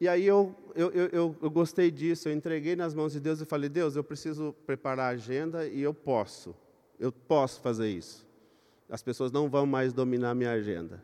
E 0.00 0.06
aí 0.06 0.24
eu, 0.24 0.54
eu, 0.76 0.92
eu, 0.92 1.36
eu 1.42 1.50
gostei 1.50 1.90
disso, 1.90 2.28
eu 2.28 2.32
entreguei 2.32 2.76
nas 2.76 2.94
mãos 2.94 3.12
de 3.12 3.18
Deus 3.18 3.40
e 3.40 3.44
falei: 3.44 3.68
Deus, 3.68 3.96
eu 3.96 4.04
preciso 4.04 4.54
preparar 4.64 5.06
a 5.06 5.14
agenda 5.14 5.66
e 5.66 5.82
eu 5.82 5.92
posso, 5.92 6.54
eu 7.00 7.10
posso 7.10 7.60
fazer 7.60 7.88
isso. 7.88 8.24
As 8.88 9.02
pessoas 9.02 9.32
não 9.32 9.50
vão 9.50 9.66
mais 9.66 9.92
dominar 9.92 10.30
a 10.30 10.34
minha 10.36 10.52
agenda. 10.52 11.02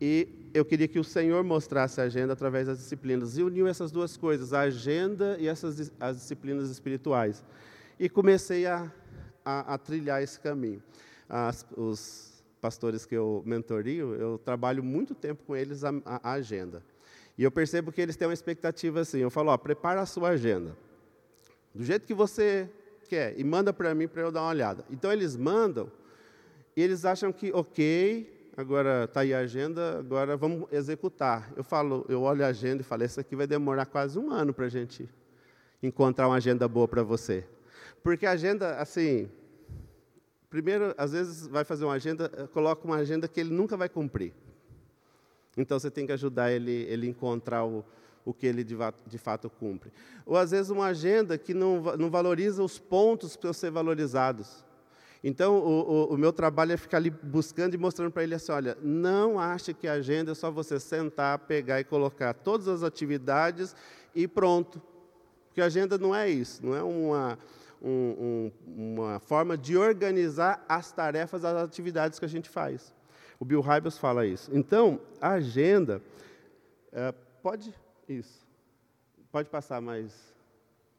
E 0.00 0.43
eu 0.54 0.64
queria 0.64 0.86
que 0.86 1.00
o 1.00 1.04
Senhor 1.04 1.42
mostrasse 1.42 2.00
a 2.00 2.04
agenda 2.04 2.32
através 2.32 2.68
das 2.68 2.78
disciplinas. 2.78 3.36
E 3.36 3.42
uniu 3.42 3.66
essas 3.66 3.90
duas 3.90 4.16
coisas, 4.16 4.52
a 4.52 4.60
agenda 4.60 5.36
e 5.40 5.48
essas, 5.48 5.90
as 5.98 6.16
disciplinas 6.16 6.70
espirituais. 6.70 7.44
E 7.98 8.08
comecei 8.08 8.64
a, 8.64 8.90
a, 9.44 9.74
a 9.74 9.78
trilhar 9.78 10.22
esse 10.22 10.38
caminho. 10.38 10.80
As, 11.28 11.66
os 11.76 12.44
pastores 12.60 13.04
que 13.04 13.16
eu 13.16 13.42
mentorio, 13.44 14.14
eu 14.14 14.38
trabalho 14.38 14.82
muito 14.84 15.12
tempo 15.12 15.42
com 15.44 15.56
eles 15.56 15.82
a, 15.82 15.92
a, 16.04 16.32
agenda. 16.32 16.84
E 17.36 17.42
eu 17.42 17.50
percebo 17.50 17.90
que 17.90 18.00
eles 18.00 18.14
têm 18.14 18.28
uma 18.28 18.34
expectativa 18.34 19.00
assim. 19.00 19.18
Eu 19.18 19.30
falo, 19.30 19.50
ó, 19.50 19.58
prepara 19.58 20.02
a 20.02 20.06
sua 20.06 20.30
agenda. 20.30 20.76
Do 21.74 21.82
jeito 21.82 22.06
que 22.06 22.14
você 22.14 22.70
quer. 23.08 23.38
E 23.38 23.42
manda 23.42 23.72
para 23.72 23.92
mim 23.92 24.06
para 24.06 24.22
eu 24.22 24.30
dar 24.30 24.42
uma 24.42 24.50
olhada. 24.50 24.84
Então 24.88 25.12
eles 25.12 25.36
mandam 25.36 25.90
e 26.76 26.82
eles 26.82 27.04
acham 27.04 27.32
que, 27.32 27.52
ok, 27.52 28.33
agora 28.56 29.04
está 29.04 29.20
aí 29.20 29.34
a 29.34 29.38
agenda, 29.38 29.98
agora 29.98 30.36
vamos 30.36 30.72
executar. 30.72 31.52
Eu 31.56 31.64
falo, 31.64 32.04
eu 32.08 32.22
olho 32.22 32.44
a 32.44 32.48
agenda 32.48 32.82
e 32.82 32.84
falo, 32.84 33.04
isso 33.04 33.20
aqui 33.20 33.34
vai 33.34 33.46
demorar 33.46 33.86
quase 33.86 34.18
um 34.18 34.30
ano 34.30 34.54
para 34.54 34.66
a 34.66 34.68
gente 34.68 35.08
encontrar 35.82 36.28
uma 36.28 36.36
agenda 36.36 36.66
boa 36.66 36.88
para 36.88 37.02
você. 37.02 37.46
Porque 38.02 38.26
a 38.26 38.32
agenda, 38.32 38.76
assim, 38.76 39.28
primeiro, 40.48 40.94
às 40.96 41.12
vezes 41.12 41.46
vai 41.46 41.64
fazer 41.64 41.84
uma 41.84 41.94
agenda, 41.94 42.28
coloca 42.52 42.86
uma 42.86 42.96
agenda 42.96 43.26
que 43.28 43.40
ele 43.40 43.50
nunca 43.50 43.76
vai 43.76 43.88
cumprir. 43.88 44.32
Então 45.56 45.78
você 45.78 45.90
tem 45.90 46.06
que 46.06 46.12
ajudar 46.12 46.50
ele, 46.50 46.84
ele 46.88 47.08
encontrar 47.08 47.64
o, 47.64 47.84
o 48.24 48.32
que 48.32 48.46
ele 48.46 48.64
de, 48.64 48.76
de, 49.06 49.18
fato 49.18 49.48
cumpre. 49.48 49.92
Ou 50.26 50.36
às 50.36 50.50
vezes 50.50 50.70
uma 50.70 50.86
agenda 50.86 51.38
que 51.38 51.54
não, 51.54 51.80
não 51.96 52.10
valoriza 52.10 52.62
os 52.62 52.78
pontos 52.78 53.36
para 53.36 53.52
ser 53.52 53.70
valorizados. 53.70 54.64
Então, 55.26 55.56
o, 55.56 55.80
o, 56.10 56.14
o, 56.14 56.18
meu 56.18 56.34
trabalho 56.34 56.72
é 56.72 56.76
ficar 56.76 56.98
ali 56.98 57.08
buscando 57.08 57.72
e 57.72 57.78
mostrando 57.78 58.12
para 58.12 58.22
ele 58.22 58.34
assim: 58.34 58.52
olha, 58.52 58.76
não 58.82 59.40
ache 59.40 59.72
que 59.72 59.88
a 59.88 59.94
agenda 59.94 60.32
é 60.32 60.34
só 60.34 60.50
você 60.50 60.78
sentar, 60.78 61.38
pegar 61.38 61.80
e 61.80 61.84
colocar 61.84 62.34
todas 62.34 62.68
as 62.68 62.82
atividades 62.82 63.74
e 64.14 64.28
pronto. 64.28 64.82
Porque 65.46 65.62
a 65.62 65.64
agenda 65.64 65.96
não 65.96 66.14
é 66.14 66.28
isso, 66.28 66.64
não 66.66 66.76
é 66.76 66.82
uma, 66.82 67.38
um, 67.80 68.50
um, 68.66 68.92
uma 68.98 69.18
forma 69.18 69.56
de 69.56 69.78
organizar 69.78 70.62
as 70.68 70.92
tarefas, 70.92 71.42
as 71.42 71.56
atividades 71.56 72.18
que 72.18 72.26
a 72.26 72.28
gente 72.28 72.50
faz. 72.50 72.92
O 73.40 73.46
Bill 73.46 73.62
Hybels 73.62 73.96
fala 73.96 74.26
isso. 74.26 74.50
Então, 74.52 75.00
a 75.22 75.30
agenda, 75.30 76.02
é, 76.92 77.14
pode, 77.42 77.72
isso, 78.06 78.46
pode 79.32 79.48
passar 79.48 79.80
mais 79.80 80.34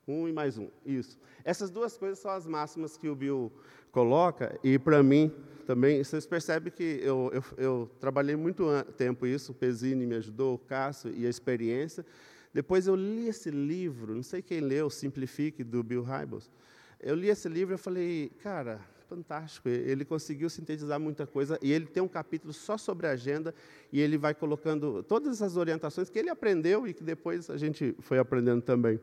um 0.07 0.27
e 0.27 0.33
mais 0.33 0.57
um, 0.57 0.67
isso. 0.83 1.19
Essas 1.43 1.69
duas 1.69 1.95
coisas 1.95 2.17
são 2.17 2.31
as 2.31 2.47
máximas 2.47 2.97
que 2.97 3.07
o 3.07 3.15
Bill 3.15 3.51
coloca, 3.95 4.59
e 4.61 4.77
para 4.77 5.01
mim 5.01 5.31
também, 5.65 6.03
vocês 6.03 6.25
percebem 6.25 6.69
que 6.69 6.99
eu, 7.01 7.31
eu, 7.33 7.43
eu 7.57 7.91
trabalhei 7.97 8.35
muito 8.35 8.65
tempo 8.97 9.25
isso, 9.25 9.53
o 9.53 9.55
Pesini 9.55 10.05
me 10.05 10.15
ajudou, 10.15 10.55
o 10.55 10.57
Cássio 10.57 11.13
e 11.15 11.25
a 11.25 11.29
experiência. 11.29 12.05
Depois 12.53 12.87
eu 12.87 12.95
li 12.95 13.29
esse 13.29 13.49
livro, 13.49 14.13
não 14.13 14.21
sei 14.21 14.41
quem 14.41 14.59
leu, 14.59 14.89
Simplifique, 14.89 15.63
do 15.63 15.81
Bill 15.81 16.03
Hybels. 16.03 16.51
Eu 16.99 17.15
li 17.15 17.29
esse 17.29 17.47
livro 17.47 17.73
e 17.73 17.77
falei, 17.77 18.31
cara, 18.43 18.81
fantástico. 19.07 19.69
Ele 19.69 20.03
conseguiu 20.03 20.49
sintetizar 20.49 20.99
muita 20.99 21.25
coisa 21.25 21.57
e 21.61 21.71
ele 21.71 21.85
tem 21.85 22.03
um 22.03 22.07
capítulo 22.07 22.51
só 22.51 22.77
sobre 22.77 23.07
a 23.07 23.11
agenda 23.11 23.55
e 23.93 24.01
ele 24.01 24.17
vai 24.17 24.33
colocando 24.33 25.03
todas 25.03 25.37
essas 25.37 25.55
orientações 25.55 26.09
que 26.09 26.19
ele 26.19 26.29
aprendeu 26.29 26.85
e 26.85 26.93
que 26.93 27.03
depois 27.03 27.49
a 27.49 27.55
gente 27.55 27.95
foi 27.99 28.19
aprendendo 28.19 28.61
também. 28.61 28.99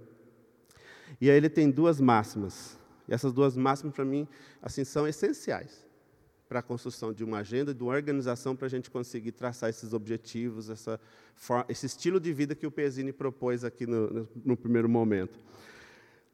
E 1.19 1.31
aí 1.31 1.37
ele 1.37 1.49
tem 1.49 1.71
duas 1.71 1.99
máximas. 1.99 2.82
E 3.09 3.15
essas 3.15 3.33
duas 3.33 3.57
máximas, 3.57 3.95
para 3.95 4.05
mim, 4.05 4.27
assim, 4.61 4.85
são 4.85 5.07
essenciais 5.07 5.85
para 6.49 6.61
a 6.61 6.63
construção 6.63 7.13
de 7.15 7.25
uma 7.25 7.39
agenda, 7.39 7.73
de 7.73 7.83
uma 7.83 7.95
organização 7.95 8.55
para 8.55 8.67
a 8.67 8.71
gente 8.71 8.91
conseguir 8.91 9.33
traçar 9.33 9.71
esses 9.71 9.95
objetivos, 9.95 10.69
essa, 10.69 11.01
esse 11.67 11.87
estilo 11.87 12.21
de 12.21 12.31
vida 12.33 12.55
que 12.55 12.67
o 12.67 12.71
Pesini 12.71 13.11
propôs 13.11 13.65
aqui 13.65 13.87
no, 13.87 14.29
no 14.45 14.55
primeiro 14.55 14.87
momento. 14.87 15.39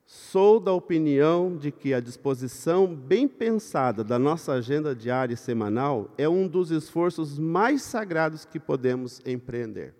Sou 0.04 0.58
da 0.58 0.72
opinião 0.72 1.54
de 1.56 1.70
que 1.70 1.94
a 1.94 2.00
disposição 2.00 2.92
bem 2.92 3.28
pensada 3.28 4.02
da 4.02 4.18
nossa 4.18 4.54
agenda 4.54 4.96
diária 4.96 5.34
e 5.34 5.36
semanal 5.36 6.10
é 6.18 6.28
um 6.28 6.48
dos 6.48 6.70
esforços 6.70 7.38
mais 7.38 7.82
sagrados 7.82 8.44
que 8.44 8.58
podemos 8.58 9.20
empreender. 9.24 9.94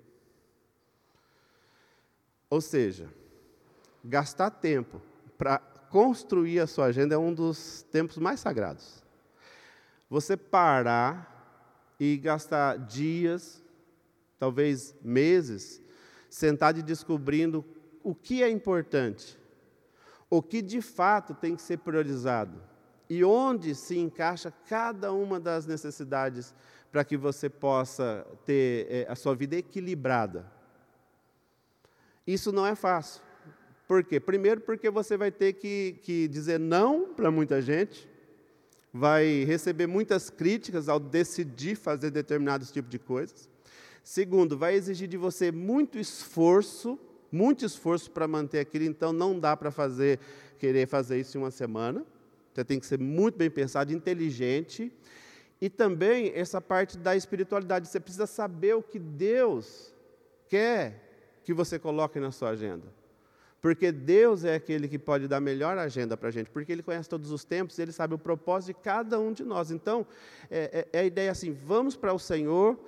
Ou 2.51 2.61
seja, 2.61 3.09
gastar 4.03 4.51
tempo 4.51 5.01
para 5.37 5.61
construir 5.91 6.61
a 6.61 6.67
sua 6.67 6.87
agenda 6.87 7.15
é 7.15 7.19
um 7.19 7.33
dos 7.33 7.83
tempos 7.91 8.19
mais 8.19 8.41
sagrados. 8.41 9.03
Você 10.09 10.37
parar 10.37 11.95
e 11.99 12.17
gastar 12.17 12.79
dias, 12.79 13.63
talvez 14.39 14.95
meses, 15.03 15.83
sentado 16.31 16.79
e 16.79 16.83
descobrindo 16.83 17.65
o 18.03 18.15
que 18.15 18.43
é 18.43 18.49
importante, 18.49 19.39
o 20.31 20.43
que 20.43 20.63
de 20.63 20.81
fato 20.81 21.35
tem 21.35 21.57
que 21.57 21.63
ser 21.63 21.79
priorizado 21.79 22.61
e 23.09 23.25
onde 23.25 23.75
se 23.75 23.99
encaixa 23.99 24.53
cada 24.69 25.13
uma 25.13 25.41
das 25.41 25.67
necessidades 25.67 26.55
para 26.93 27.05
que 27.05 27.17
você 27.17 27.49
possa 27.49 28.27
ter 28.45 28.87
é, 28.91 29.07
a 29.11 29.15
sua 29.15 29.35
vida 29.35 29.57
equilibrada. 29.57 30.51
Isso 32.27 32.53
não 32.53 32.67
é 32.67 32.75
fácil. 32.75 33.23
Por 33.89 34.05
quê? 34.05 34.21
Primeiro, 34.21 34.61
porque 34.61 34.91
você 34.91 35.17
vai 35.17 35.33
ter 35.33 35.55
que, 35.55 35.97
que 36.03 36.29
dizer 36.29 36.61
não 36.61 37.15
para 37.15 37.31
muita 37.31 37.63
gente, 37.63 38.07
vai 38.93 39.45
receber 39.45 39.87
muitas 39.87 40.29
críticas 40.29 40.91
ao 40.91 41.01
decidir 41.01 41.75
fazer 41.75 42.11
determinados 42.11 42.71
tipos 42.71 42.91
de 42.91 42.99
coisas. 42.99 43.49
Segundo, 44.05 44.59
vai 44.59 44.75
exigir 44.75 45.09
de 45.09 45.17
você 45.17 45.51
muito 45.51 45.99
esforço, 45.99 46.99
muito 47.33 47.65
esforço 47.65 48.11
para 48.11 48.29
manter 48.29 48.59
aquilo, 48.59 48.85
então 48.85 49.11
não 49.11 49.41
dá 49.41 49.57
para 49.57 49.71
fazer, 49.71 50.21
querer 50.59 50.87
fazer 50.87 51.19
isso 51.19 51.39
em 51.39 51.41
uma 51.41 51.51
semana. 51.51 52.05
Você 52.53 52.65
tem 52.65 52.79
que 52.79 52.87
ser 52.87 52.99
muito 52.99 53.39
bem 53.39 53.51
pensado, 53.51 53.91
inteligente. 53.91 54.93
E 55.63 55.71
também 55.71 56.31
essa 56.35 56.61
parte 56.61 56.99
da 56.99 57.17
espiritualidade, 57.17 57.89
você 57.89 57.99
precisa 57.99 58.27
saber 58.27 58.75
o 58.75 58.83
que 58.83 58.99
Deus 58.99 59.95
quer 60.47 61.41
que 61.43 61.55
você 61.55 61.79
coloque 61.79 62.21
na 62.21 62.31
sua 62.31 62.51
agenda. 62.51 62.98
Porque 63.61 63.91
Deus 63.91 64.45
é 64.45 64.55
aquele 64.55 64.87
que 64.87 64.99
pode 64.99 65.27
dar 65.27 65.41
melhor 65.41 65.77
agenda 65.79 66.17
para 66.17 66.29
a 66.29 66.31
gente, 66.31 66.49
porque 66.49 66.71
Ele 66.71 66.83
conhece 66.83 67.09
todos 67.09 67.33
os 67.33 67.45
tempos, 67.45 67.79
Ele 67.79 67.91
sabe 67.91 68.15
o 68.15 68.19
propósito 68.19 68.77
de 68.77 68.83
cada 68.85 69.19
um 69.19 69.33
de 69.33 69.45
nós. 69.45 69.71
Então, 69.71 70.07
é, 70.49 70.87
é, 70.93 70.99
é 70.99 71.01
a 71.01 71.05
ideia 71.05 71.31
assim: 71.31 71.53
vamos 71.53 71.97
para 71.97 72.13
o 72.13 72.19
Senhor, 72.19 72.79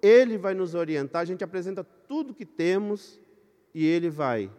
Ele 0.00 0.38
vai 0.38 0.54
nos 0.54 0.74
orientar, 0.74 1.22
a 1.22 1.24
gente 1.26 1.44
apresenta 1.44 1.84
tudo 1.84 2.34
que 2.34 2.46
temos 2.46 3.20
e 3.74 3.84
Ele 3.84 4.08
vai 4.08 4.50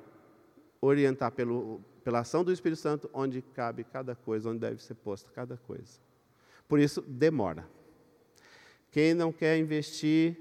orientar 0.79 1.31
pelo, 1.31 1.81
pela 2.03 2.19
ação 2.19 2.43
do 2.43 2.51
Espírito 2.51 2.79
Santo 2.79 3.09
onde 3.11 3.41
cabe 3.41 3.83
cada 3.83 4.15
coisa, 4.15 4.49
onde 4.49 4.59
deve 4.59 4.83
ser 4.83 4.93
posta 4.93 5.31
cada 5.33 5.57
coisa. 5.57 5.99
Por 6.67 6.79
isso, 6.79 7.01
demora. 7.01 7.67
Quem 8.91 9.13
não 9.13 9.31
quer 9.31 9.57
investir 9.57 10.37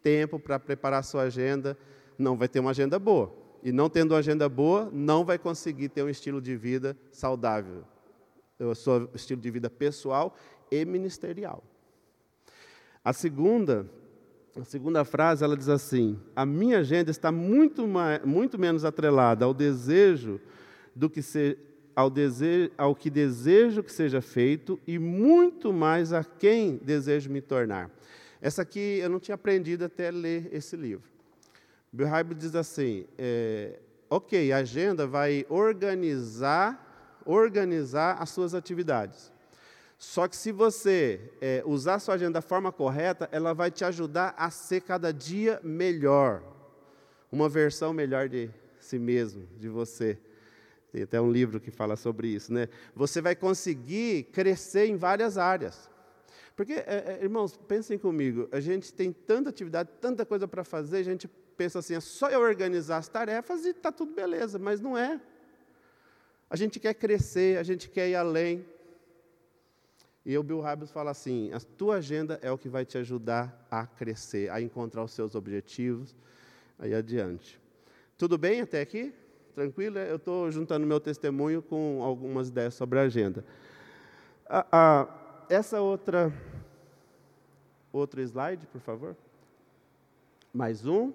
tempo 0.00 0.38
para 0.38 0.60
preparar 0.60 1.02
sua 1.02 1.22
agenda, 1.22 1.76
não 2.16 2.36
vai 2.36 2.46
ter 2.46 2.60
uma 2.60 2.70
agenda 2.70 2.98
boa. 2.98 3.43
E 3.64 3.72
não 3.72 3.88
tendo 3.88 4.12
uma 4.12 4.18
agenda 4.18 4.46
boa, 4.46 4.90
não 4.92 5.24
vai 5.24 5.38
conseguir 5.38 5.88
ter 5.88 6.02
um 6.02 6.08
estilo 6.10 6.38
de 6.38 6.54
vida 6.54 6.94
saudável. 7.10 7.82
O 8.60 8.74
seu 8.74 9.08
estilo 9.14 9.40
de 9.40 9.50
vida 9.50 9.70
pessoal 9.70 10.36
e 10.70 10.84
ministerial. 10.84 11.64
A 13.02 13.14
segunda, 13.14 13.86
a 14.54 14.64
segunda 14.64 15.02
frase, 15.02 15.42
ela 15.42 15.56
diz 15.56 15.70
assim: 15.70 16.20
a 16.36 16.44
minha 16.44 16.80
agenda 16.80 17.10
está 17.10 17.32
muito, 17.32 17.88
mais, 17.88 18.22
muito 18.22 18.58
menos 18.58 18.84
atrelada 18.84 19.46
ao 19.46 19.54
desejo 19.54 20.38
do 20.94 21.08
que 21.08 21.20
ao, 21.96 22.10
desejo, 22.10 22.70
ao 22.76 22.94
que 22.94 23.08
desejo 23.08 23.82
que 23.82 23.92
seja 23.92 24.20
feito 24.20 24.78
e 24.86 24.98
muito 24.98 25.72
mais 25.72 26.12
a 26.12 26.22
quem 26.22 26.76
desejo 26.76 27.30
me 27.30 27.40
tornar. 27.40 27.90
Essa 28.42 28.60
aqui 28.60 28.98
eu 29.00 29.08
não 29.08 29.18
tinha 29.18 29.36
aprendido 29.36 29.86
até 29.86 30.10
ler 30.10 30.50
esse 30.52 30.76
livro. 30.76 31.13
Hybels 32.02 32.40
diz 32.40 32.54
assim: 32.56 33.06
é, 33.16 33.78
ok, 34.10 34.50
a 34.50 34.58
agenda 34.58 35.06
vai 35.06 35.46
organizar, 35.48 37.22
organizar 37.24 38.20
as 38.20 38.30
suas 38.30 38.54
atividades. 38.54 39.32
Só 39.96 40.26
que 40.26 40.36
se 40.36 40.50
você 40.50 41.20
é, 41.40 41.62
usar 41.64 41.94
a 41.94 41.98
sua 41.98 42.14
agenda 42.14 42.32
da 42.32 42.42
forma 42.42 42.72
correta, 42.72 43.28
ela 43.30 43.54
vai 43.54 43.70
te 43.70 43.84
ajudar 43.84 44.34
a 44.36 44.50
ser 44.50 44.82
cada 44.82 45.12
dia 45.12 45.60
melhor. 45.62 46.42
Uma 47.30 47.48
versão 47.48 47.92
melhor 47.92 48.28
de 48.28 48.50
si 48.80 48.98
mesmo, 48.98 49.46
de 49.58 49.68
você. 49.68 50.18
Tem 50.92 51.02
até 51.02 51.20
um 51.20 51.30
livro 51.30 51.60
que 51.60 51.70
fala 51.70 51.96
sobre 51.96 52.28
isso, 52.28 52.52
né? 52.52 52.68
Você 52.94 53.20
vai 53.20 53.34
conseguir 53.34 54.24
crescer 54.24 54.86
em 54.86 54.96
várias 54.96 55.38
áreas. 55.38 55.90
Porque, 56.56 56.74
é, 56.74 57.18
é, 57.18 57.18
irmãos, 57.22 57.56
pensem 57.56 57.98
comigo, 57.98 58.48
a 58.52 58.60
gente 58.60 58.92
tem 58.92 59.12
tanta 59.12 59.50
atividade, 59.50 59.90
tanta 60.00 60.24
coisa 60.24 60.46
para 60.46 60.62
fazer, 60.62 60.98
a 60.98 61.02
gente 61.02 61.28
pensa 61.54 61.78
assim, 61.78 61.94
é 61.94 62.00
só 62.00 62.28
eu 62.28 62.40
organizar 62.40 62.98
as 62.98 63.08
tarefas 63.08 63.64
e 63.64 63.70
está 63.70 63.90
tudo 63.90 64.14
beleza, 64.14 64.58
mas 64.58 64.80
não 64.80 64.96
é. 64.96 65.20
A 66.48 66.56
gente 66.56 66.78
quer 66.78 66.94
crescer, 66.94 67.58
a 67.58 67.62
gente 67.62 67.88
quer 67.88 68.08
ir 68.08 68.14
além. 68.14 68.64
E 70.24 70.36
o 70.38 70.42
Bill 70.42 70.60
Hybels 70.60 70.90
fala 70.90 71.10
assim: 71.10 71.52
a 71.52 71.60
tua 71.60 71.96
agenda 71.96 72.38
é 72.42 72.50
o 72.50 72.56
que 72.56 72.68
vai 72.68 72.84
te 72.84 72.96
ajudar 72.98 73.66
a 73.70 73.86
crescer, 73.86 74.50
a 74.50 74.60
encontrar 74.60 75.02
os 75.04 75.12
seus 75.12 75.34
objetivos, 75.34 76.14
aí 76.78 76.94
adiante. 76.94 77.60
Tudo 78.16 78.38
bem 78.38 78.60
até 78.60 78.80
aqui? 78.80 79.12
Tranquilo? 79.54 79.98
Eu 79.98 80.16
estou 80.16 80.50
juntando 80.50 80.86
meu 80.86 81.00
testemunho 81.00 81.62
com 81.62 82.02
algumas 82.02 82.48
ideias 82.48 82.74
sobre 82.74 82.98
a 82.98 83.02
agenda. 83.02 83.44
Ah, 84.46 84.66
ah, 84.70 85.46
essa 85.48 85.80
outra, 85.80 86.32
outro 87.92 88.20
slide, 88.20 88.66
por 88.66 88.80
favor. 88.80 89.16
Mais 90.52 90.86
um. 90.86 91.12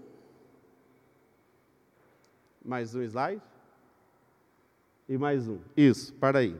Mais 2.63 2.93
um 2.93 3.01
slide. 3.01 3.41
E 5.07 5.17
mais 5.17 5.47
um. 5.47 5.59
Isso, 5.75 6.13
para 6.13 6.39
aí. 6.39 6.55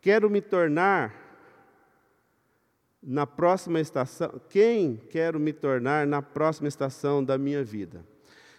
Quero 0.00 0.30
me 0.30 0.40
tornar 0.40 1.14
na 3.02 3.26
próxima 3.26 3.80
estação. 3.80 4.40
Quem 4.48 4.96
quero 5.10 5.40
me 5.40 5.52
tornar 5.52 6.06
na 6.06 6.22
próxima 6.22 6.68
estação 6.68 7.24
da 7.24 7.36
minha 7.36 7.64
vida? 7.64 8.04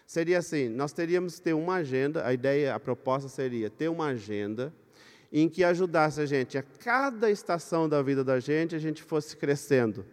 Seria 0.05 0.39
assim: 0.39 0.67
nós 0.67 0.91
teríamos 0.91 1.35
que 1.35 1.41
ter 1.41 1.53
uma 1.53 1.75
agenda, 1.75 2.25
a 2.25 2.33
ideia, 2.33 2.75
a 2.75 2.79
proposta 2.79 3.29
seria 3.29 3.69
ter 3.69 3.87
uma 3.87 4.07
agenda 4.07 4.73
em 5.31 5.47
que 5.47 5.63
ajudasse 5.63 6.19
a 6.19 6.25
gente, 6.25 6.57
a 6.57 6.63
cada 6.63 7.31
estação 7.31 7.87
da 7.87 8.01
vida 8.01 8.23
da 8.23 8.39
gente, 8.39 8.75
a 8.75 8.79
gente 8.79 9.01
fosse 9.01 9.37
crescendo 9.37 10.05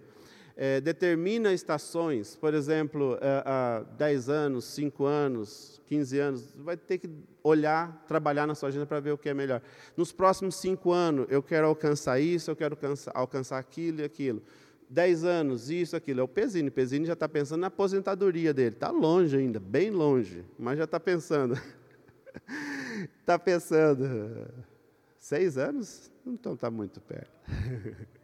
é, 0.60 0.80
determina 0.80 1.52
estações, 1.52 2.34
por 2.34 2.52
exemplo, 2.52 3.16
é, 3.20 3.42
há 3.46 3.84
10 3.96 4.28
anos, 4.28 4.64
5 4.64 5.04
anos, 5.04 5.80
15 5.86 6.18
anos, 6.18 6.52
vai 6.56 6.76
ter 6.76 6.98
que 6.98 7.08
olhar, 7.44 8.04
trabalhar 8.08 8.44
na 8.44 8.56
sua 8.56 8.68
agenda 8.68 8.84
para 8.84 8.98
ver 8.98 9.12
o 9.12 9.18
que 9.18 9.28
é 9.28 9.34
melhor. 9.34 9.62
Nos 9.96 10.10
próximos 10.10 10.56
5 10.56 10.90
anos, 10.90 11.26
eu 11.30 11.40
quero 11.44 11.68
alcançar 11.68 12.18
isso, 12.18 12.50
eu 12.50 12.56
quero 12.56 12.74
alcançar, 12.74 13.12
alcançar 13.14 13.56
aquilo 13.56 14.00
e 14.00 14.04
aquilo. 14.04 14.42
10 14.90 15.22
anos, 15.22 15.70
isso, 15.70 15.94
aquilo. 15.94 16.20
É 16.20 16.22
o 16.24 16.28
Pesini. 16.28 16.72
Pesini 16.72 17.06
já 17.06 17.12
está 17.12 17.28
pensando 17.28 17.60
na 17.60 17.68
aposentadoria 17.68 18.52
dele. 18.52 18.74
Está 18.74 18.90
longe 18.90 19.36
ainda, 19.36 19.60
bem 19.60 19.90
longe, 19.90 20.44
mas 20.58 20.76
já 20.76 20.84
está 20.84 20.98
pensando. 20.98 21.56
Está 23.20 23.38
pensando. 23.38 24.48
Seis 25.20 25.56
anos? 25.56 26.10
Então 26.26 26.54
está 26.54 26.68
muito 26.68 27.00
perto. 27.00 27.30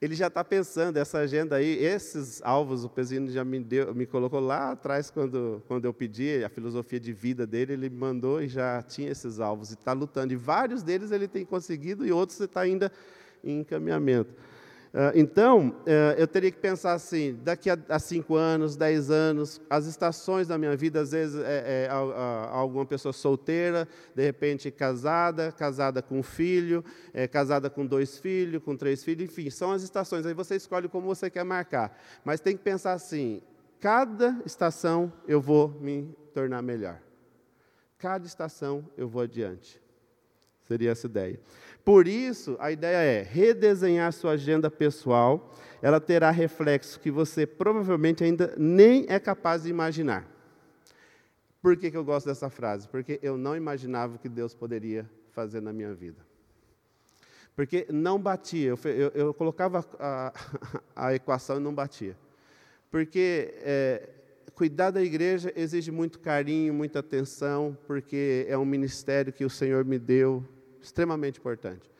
ele 0.00 0.14
já 0.14 0.26
está 0.26 0.44
pensando, 0.44 0.96
essa 0.96 1.18
agenda 1.18 1.56
aí, 1.56 1.82
esses 1.82 2.42
alvos, 2.42 2.84
o 2.84 2.88
Pezino 2.88 3.30
já 3.30 3.44
me, 3.44 3.60
deu, 3.60 3.94
me 3.94 4.06
colocou 4.06 4.40
lá 4.40 4.72
atrás, 4.72 5.10
quando, 5.10 5.62
quando 5.66 5.84
eu 5.84 5.94
pedi 5.94 6.44
a 6.44 6.48
filosofia 6.48 7.00
de 7.00 7.12
vida 7.12 7.46
dele, 7.46 7.72
ele 7.72 7.90
mandou 7.90 8.42
e 8.42 8.48
já 8.48 8.82
tinha 8.82 9.10
esses 9.10 9.40
alvos, 9.40 9.70
e 9.70 9.74
está 9.74 9.92
lutando. 9.92 10.32
E 10.32 10.36
vários 10.36 10.82
deles 10.82 11.10
ele 11.10 11.26
tem 11.26 11.44
conseguido, 11.44 12.06
e 12.06 12.12
outros 12.12 12.38
está 12.40 12.60
ainda 12.60 12.92
em 13.42 13.60
encaminhamento. 13.60 14.34
Ah, 14.92 15.12
então, 15.14 15.68
uh, 15.68 16.18
eu 16.18 16.26
teria 16.26 16.50
que 16.50 16.58
pensar 16.58 16.92
assim: 16.94 17.38
daqui 17.44 17.70
a, 17.70 17.98
cinco 17.98 18.34
anos, 18.34 18.76
dez 18.76 19.10
anos, 19.10 19.60
as 19.70 19.86
estações 19.86 20.48
da 20.48 20.58
minha 20.58 20.76
vida, 20.76 21.00
às 21.00 21.12
vezes 21.12 21.40
é, 21.40 21.86
é 21.86 21.88
alguma 21.90 22.84
pessoa 22.84 23.12
solteira, 23.12 23.86
de 24.14 24.22
repente 24.24 24.68
casada, 24.70 25.52
casada 25.52 26.02
com 26.02 26.18
um 26.18 26.22
filho, 26.24 26.84
é, 27.14 27.28
casada 27.28 27.70
com 27.70 27.86
dois 27.86 28.18
filhos, 28.18 28.62
com 28.64 28.76
três 28.76 29.04
filhos, 29.04 29.30
enfim, 29.30 29.48
são 29.48 29.70
as 29.70 29.82
estações. 29.82 30.26
Aí 30.26 30.34
você 30.34 30.56
escolhe 30.56 30.88
como 30.88 31.06
você 31.06 31.30
quer 31.30 31.44
marcar. 31.44 31.96
Mas 32.24 32.40
tem 32.40 32.56
que 32.56 32.62
pensar 32.64 32.92
assim: 32.92 33.42
cada 33.78 34.42
estação 34.44 35.12
eu 35.28 35.40
vou 35.40 35.68
me 35.68 36.12
tornar 36.34 36.62
melhor. 36.62 37.00
Cada 37.96 38.26
estação 38.26 38.84
eu 38.96 39.08
vou 39.08 39.22
adiante. 39.22 39.80
Seria 40.66 40.90
essa 40.90 41.06
ideia. 41.06 41.40
Por 41.84 42.06
isso, 42.06 42.56
a 42.58 42.70
ideia 42.70 42.96
é 42.96 43.22
redesenhar 43.22 44.12
sua 44.12 44.32
agenda 44.32 44.70
pessoal. 44.70 45.54
Ela 45.80 46.00
terá 46.00 46.30
reflexos 46.30 46.96
que 46.96 47.10
você 47.10 47.46
provavelmente 47.46 48.22
ainda 48.22 48.54
nem 48.58 49.06
é 49.08 49.18
capaz 49.18 49.62
de 49.62 49.70
imaginar. 49.70 50.28
Por 51.62 51.76
que, 51.76 51.90
que 51.90 51.96
eu 51.96 52.04
gosto 52.04 52.26
dessa 52.26 52.48
frase? 52.48 52.88
Porque 52.88 53.18
eu 53.22 53.36
não 53.36 53.56
imaginava 53.56 54.16
o 54.16 54.18
que 54.18 54.28
Deus 54.28 54.54
poderia 54.54 55.08
fazer 55.30 55.60
na 55.60 55.72
minha 55.72 55.94
vida. 55.94 56.30
Porque 57.54 57.86
não 57.90 58.18
batia, 58.18 58.68
eu, 58.68 58.78
eu, 58.84 59.10
eu 59.14 59.34
colocava 59.34 59.84
a, 59.98 60.32
a, 60.96 61.14
equação 61.14 61.56
e 61.56 61.60
não 61.60 61.74
batia. 61.74 62.16
Porque 62.90 63.54
é, 63.58 64.08
cuidar 64.54 64.90
da 64.90 65.02
igreja 65.02 65.52
exige 65.54 65.90
muito 65.90 66.18
carinho, 66.20 66.72
muita 66.72 67.00
atenção, 67.00 67.76
porque 67.86 68.46
é 68.48 68.56
um 68.56 68.64
ministério 68.64 69.32
que 69.32 69.44
o 69.44 69.50
Senhor 69.50 69.84
me 69.84 69.98
deu, 69.98 70.42
extremamente 70.80 71.38
importante. 71.38 71.90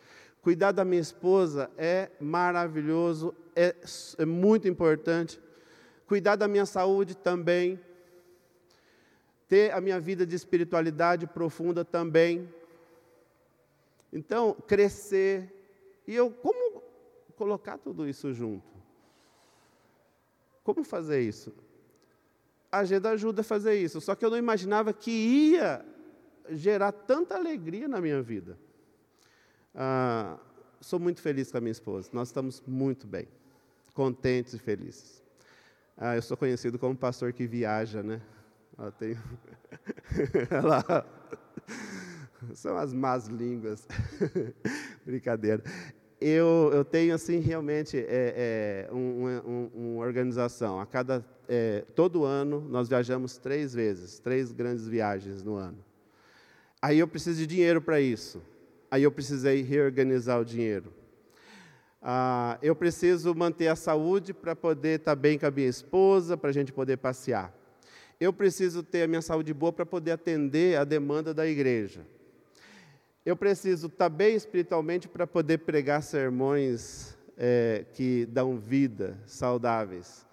Cuidar 0.42 0.72
da 0.72 0.84
minha 0.84 1.00
esposa 1.00 1.70
é 1.76 2.10
maravilhoso, 2.18 3.34
é, 3.54 3.74
é 4.18 4.24
muito 4.24 4.66
importante. 4.66 5.40
Cuidar 6.06 6.36
da 6.36 6.48
minha 6.48 6.64
saúde 6.64 7.14
também. 7.14 7.78
Ter 9.46 9.72
a 9.72 9.80
minha 9.80 10.00
vida 10.00 10.24
de 10.24 10.34
espiritualidade 10.34 11.26
profunda 11.26 11.84
também. 11.84 12.48
Então, 14.12 14.54
crescer. 14.66 15.52
E 16.06 16.14
eu, 16.14 16.30
como 16.30 16.82
colocar 17.36 17.78
tudo 17.78 18.08
isso 18.08 18.32
junto? 18.32 18.70
Como 20.62 20.84
fazer 20.84 21.20
isso? 21.20 21.52
A 22.72 22.78
agenda 22.78 23.10
ajuda 23.10 23.40
a 23.40 23.44
fazer 23.44 23.74
isso, 23.74 24.00
só 24.00 24.14
que 24.14 24.24
eu 24.24 24.30
não 24.30 24.36
imaginava 24.36 24.92
que 24.92 25.10
ia 25.10 25.84
gerar 26.50 26.92
tanta 26.92 27.36
alegria 27.36 27.88
na 27.88 28.00
minha 28.00 28.22
vida. 28.22 28.58
Ah, 29.74 30.38
sou 30.80 30.98
muito 30.98 31.20
feliz 31.20 31.50
com 31.50 31.58
a 31.58 31.60
minha 31.60 31.72
esposa. 31.72 32.08
Nós 32.12 32.28
estamos 32.28 32.62
muito 32.66 33.06
bem, 33.06 33.28
contentes 33.94 34.54
e 34.54 34.58
felizes. 34.58 35.22
Ah, 35.96 36.16
eu 36.16 36.22
sou 36.22 36.36
conhecido 36.36 36.78
como 36.78 36.96
pastor 36.96 37.32
que 37.32 37.46
viaja, 37.46 38.02
né? 38.02 38.20
Ela 38.78 38.90
tem... 38.92 39.16
Ela... 40.50 41.06
São 42.54 42.76
as 42.76 42.92
más 42.92 43.26
línguas. 43.26 43.86
Brincadeira. 45.04 45.62
Eu, 46.20 46.70
eu 46.72 46.84
tenho, 46.84 47.14
assim, 47.14 47.38
realmente 47.38 47.96
é, 47.98 48.86
é, 48.88 48.92
uma 48.92 49.42
um, 49.42 49.70
um 49.74 49.98
organização. 49.98 50.80
A 50.80 50.86
cada, 50.86 51.24
é, 51.48 51.84
todo 51.94 52.24
ano, 52.24 52.60
nós 52.68 52.88
viajamos 52.88 53.38
três 53.38 53.72
vezes, 53.72 54.18
três 54.18 54.52
grandes 54.52 54.86
viagens 54.86 55.42
no 55.42 55.54
ano. 55.54 55.78
Aí 56.80 56.98
eu 56.98 57.08
preciso 57.08 57.38
de 57.38 57.46
dinheiro 57.46 57.80
para 57.80 58.00
isso. 58.00 58.42
Aí 58.90 59.04
eu 59.04 59.12
precisei 59.12 59.62
reorganizar 59.62 60.40
o 60.40 60.44
dinheiro. 60.44 60.92
Ah, 62.02 62.58
eu 62.62 62.74
preciso 62.74 63.34
manter 63.34 63.68
a 63.68 63.76
saúde 63.76 64.32
para 64.32 64.56
poder 64.56 64.98
estar 65.00 65.12
tá 65.12 65.16
bem 65.16 65.38
com 65.38 65.46
a 65.46 65.50
minha 65.50 65.68
esposa, 65.68 66.36
para 66.36 66.50
a 66.50 66.52
gente 66.52 66.72
poder 66.72 66.96
passear. 66.96 67.54
Eu 68.18 68.32
preciso 68.32 68.82
ter 68.82 69.02
a 69.02 69.06
minha 69.06 69.22
saúde 69.22 69.54
boa 69.54 69.72
para 69.72 69.86
poder 69.86 70.12
atender 70.12 70.78
a 70.78 70.84
demanda 70.84 71.32
da 71.32 71.46
igreja. 71.46 72.00
Eu 73.24 73.36
preciso 73.36 73.86
estar 73.86 74.06
tá 74.06 74.08
bem 74.08 74.34
espiritualmente 74.34 75.08
para 75.08 75.26
poder 75.26 75.58
pregar 75.58 76.02
sermões 76.02 77.16
é, 77.36 77.84
que 77.92 78.26
dão 78.26 78.58
vida, 78.58 79.18
saudáveis. 79.26 80.26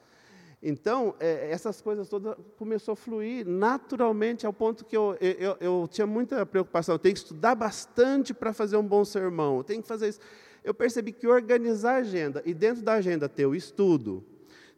Então, 0.61 1.15
é, 1.19 1.51
essas 1.51 1.81
coisas 1.81 2.09
todas 2.09 2.35
começou 2.57 2.93
a 2.93 2.95
fluir 2.95 3.47
naturalmente, 3.47 4.45
ao 4.45 4.53
ponto 4.53 4.83
que 4.83 4.97
eu, 4.97 5.15
eu, 5.21 5.57
eu 5.59 5.87
tinha 5.89 6.07
muita 6.07 6.45
preocupação. 6.45 6.95
Eu 6.95 6.99
tenho 6.99 7.13
que 7.13 7.21
estudar 7.21 7.53
bastante 7.53 8.33
para 8.33 8.51
fazer 8.51 8.75
um 8.77 8.87
bom 8.87 9.05
sermão. 9.05 9.57
Eu 9.57 9.63
tenho 9.63 9.81
que 9.81 9.87
fazer 9.87 10.09
isso. 10.09 10.19
Eu 10.63 10.73
percebi 10.73 11.11
que 11.11 11.27
organizar 11.27 11.93
a 11.93 11.97
agenda, 11.97 12.41
e 12.45 12.53
dentro 12.53 12.83
da 12.83 12.93
agenda 12.93 13.29
ter 13.29 13.45
o 13.45 13.55
estudo, 13.55 14.23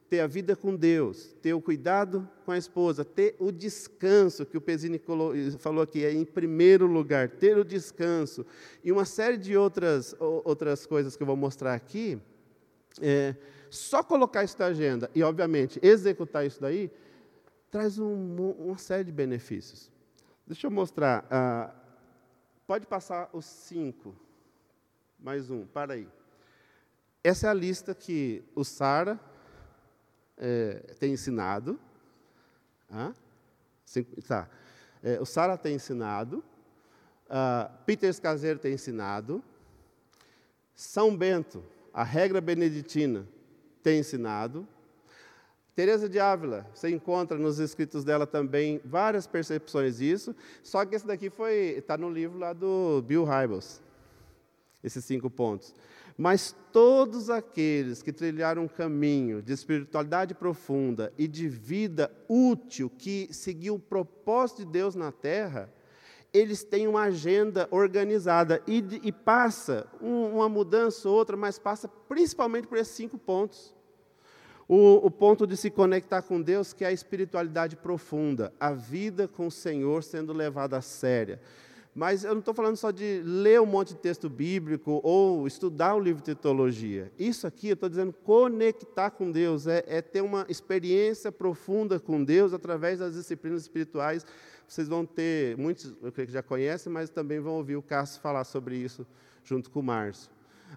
ter 0.10 0.20
a 0.20 0.28
vida 0.28 0.56
com 0.56 0.76
Deus, 0.76 1.36
ter 1.42 1.54
o 1.54 1.62
cuidado 1.62 2.28
com 2.44 2.52
a 2.52 2.58
esposa, 2.58 3.06
ter 3.06 3.36
o 3.40 3.52
descanso, 3.52 4.46
que 4.46 4.58
o 4.58 4.62
Pesini 4.62 5.00
falou 5.60 5.84
aqui, 5.84 6.04
é 6.04 6.12
em 6.12 6.26
primeiro 6.26 6.88
lugar, 6.88 7.30
ter 7.30 7.58
o 7.58 7.64
descanso, 7.64 8.46
e 8.84 8.92
uma 8.92 9.06
série 9.06 9.38
de 9.38 9.56
outras, 9.56 10.16
outras 10.20 10.86
coisas 10.86 11.16
que 11.16 11.24
eu 11.24 11.28
vou 11.28 11.38
mostrar 11.38 11.76
aqui, 11.76 12.20
é, 13.00 13.36
só 13.70 14.04
colocar 14.04 14.44
isso 14.44 14.56
na 14.60 14.66
agenda 14.66 15.10
e, 15.14 15.24
obviamente, 15.24 15.80
executar 15.82 16.46
isso 16.46 16.62
daí, 16.62 16.92
traz 17.70 18.00
um, 18.00 18.54
uma 18.60 18.78
série 18.78 19.04
de 19.04 19.12
benefícios. 19.12 19.92
Deixa 20.46 20.68
eu 20.68 20.72
mostrar. 20.72 21.26
Ah, 21.30 21.74
pode 22.66 22.88
passar 22.88 23.30
os 23.34 23.46
cinco. 23.46 24.16
Mais 25.20 25.50
um, 25.52 25.66
para 25.66 25.94
aí. 25.94 26.08
Essa 27.24 27.48
é 27.48 27.50
a 27.50 27.54
lista 27.54 27.94
que 27.94 28.44
o 28.56 28.64
Sara 28.64 29.20
é, 30.38 30.96
tem 31.00 31.14
ensinado. 31.14 31.80
Ah, 32.90 33.14
cinco, 33.86 34.22
tá. 34.24 34.50
É, 35.04 35.20
o 35.20 35.26
Sara 35.26 35.58
tem 35.58 35.76
ensinado. 35.76 36.44
Uh, 37.30 37.72
Peter 37.86 38.20
Caseiro 38.20 38.58
tem 38.58 38.74
ensinado. 38.74 39.44
São 40.74 41.16
Bento, 41.16 41.64
a 41.94 42.04
regra 42.04 42.42
beneditina, 42.42 43.28
tem 43.82 44.00
ensinado. 44.00 44.68
Teresa 45.76 46.10
de 46.10 46.20
Ávila, 46.20 46.68
você 46.74 46.90
encontra 46.90 47.38
nos 47.38 47.58
escritos 47.58 48.04
dela 48.04 48.28
também 48.28 48.82
várias 48.84 49.26
percepções 49.26 49.98
disso, 49.98 50.36
só 50.62 50.86
que 50.86 50.96
esse 50.96 51.08
daqui 51.08 51.30
foi 51.30 51.76
está 51.78 51.98
no 51.98 52.10
livro 52.10 52.38
lá 52.38 52.52
do 52.52 53.02
Bill 53.08 53.24
Hybels, 53.24 53.82
esses 54.84 55.06
cinco 55.06 55.30
pontos. 55.30 55.74
Mas 56.18 56.54
todos 56.74 57.30
aqueles 57.30 58.02
que 58.02 58.12
trilharam 58.12 58.64
um 58.64 58.68
caminho 58.68 59.42
de 59.42 59.54
espiritualidade 59.54 60.34
profunda 60.34 61.14
e 61.18 61.30
de 61.30 61.48
vida 61.48 62.12
útil, 62.28 62.90
que 62.90 63.30
seguiu 63.32 63.76
o 63.76 63.80
propósito 63.80 64.66
de 64.66 64.72
Deus 64.74 64.96
na 64.96 65.14
terra, 65.14 65.72
eles 66.34 66.64
têm 66.64 66.88
uma 66.88 67.04
agenda 67.04 67.68
organizada 67.72 68.62
e, 68.68 68.84
e 69.04 69.12
passa 69.12 69.88
um, 70.02 70.36
uma 70.36 70.48
mudança 70.48 71.10
ou 71.10 71.16
outra, 71.16 71.36
mas 71.36 71.58
passa 71.58 71.88
principalmente 71.88 72.68
por 72.68 72.78
esses 72.78 72.94
cinco 72.94 73.18
pontos. 73.18 73.76
O, 74.68 75.08
o, 75.08 75.10
ponto 75.10 75.48
de 75.48 75.58
se 75.58 75.72
conectar 75.72 76.22
com 76.22 76.40
Deus, 76.40 76.74
que 76.74 76.84
é 76.84 76.88
a 76.88 76.92
espiritualidade 76.92 77.76
profunda, 77.76 78.54
a 78.60 78.72
vida 78.72 79.28
com 79.28 79.48
o 79.48 79.52
Senhor 79.52 80.04
sendo 80.04 80.32
levada 80.32 80.78
a 80.78 80.82
séria. 80.82 81.42
Mas 82.00 82.24
eu 82.24 82.32
não 82.32 82.40
estou 82.40 82.54
falando 82.54 82.78
só 82.78 82.92
de 82.92 83.22
ler 83.26 83.60
um 83.60 83.66
monte 83.66 83.90
de 83.90 83.98
texto 84.00 84.30
bíblico 84.30 85.02
ou 85.04 85.46
estudar 85.46 85.94
um 85.96 86.00
livro 86.00 86.24
de 86.24 86.34
teologia. 86.34 87.12
Isso 87.20 87.46
aqui, 87.46 87.68
eu 87.68 87.74
estou 87.74 87.90
dizendo, 87.90 88.14
conectar 88.14 89.10
com 89.12 89.30
Deus, 89.30 89.68
é, 89.68 89.84
é, 89.86 90.02
ter 90.02 90.22
uma 90.22 90.46
experiência 90.48 91.30
profunda 91.30 92.00
com 92.00 92.24
Deus 92.24 92.54
através 92.54 93.00
das 93.00 93.16
disciplinas 93.16 93.64
espirituais. 93.64 94.26
Vocês 94.66 94.88
vão 94.88 95.06
ter, 95.06 95.58
muitos 95.58 95.94
eu 96.02 96.10
creio 96.10 96.28
que 96.28 96.34
já 96.34 96.42
conhecem, 96.42 96.90
mas 96.90 97.10
também 97.10 97.42
vão 97.42 97.56
ouvir 97.56 97.76
o 97.76 97.82
Cássio 97.82 98.22
falar 98.22 98.46
sobre 98.46 98.78
isso 98.78 99.06
junto 99.44 99.70
com 99.70 99.82
o 99.82 99.84
Márcio 99.84 100.32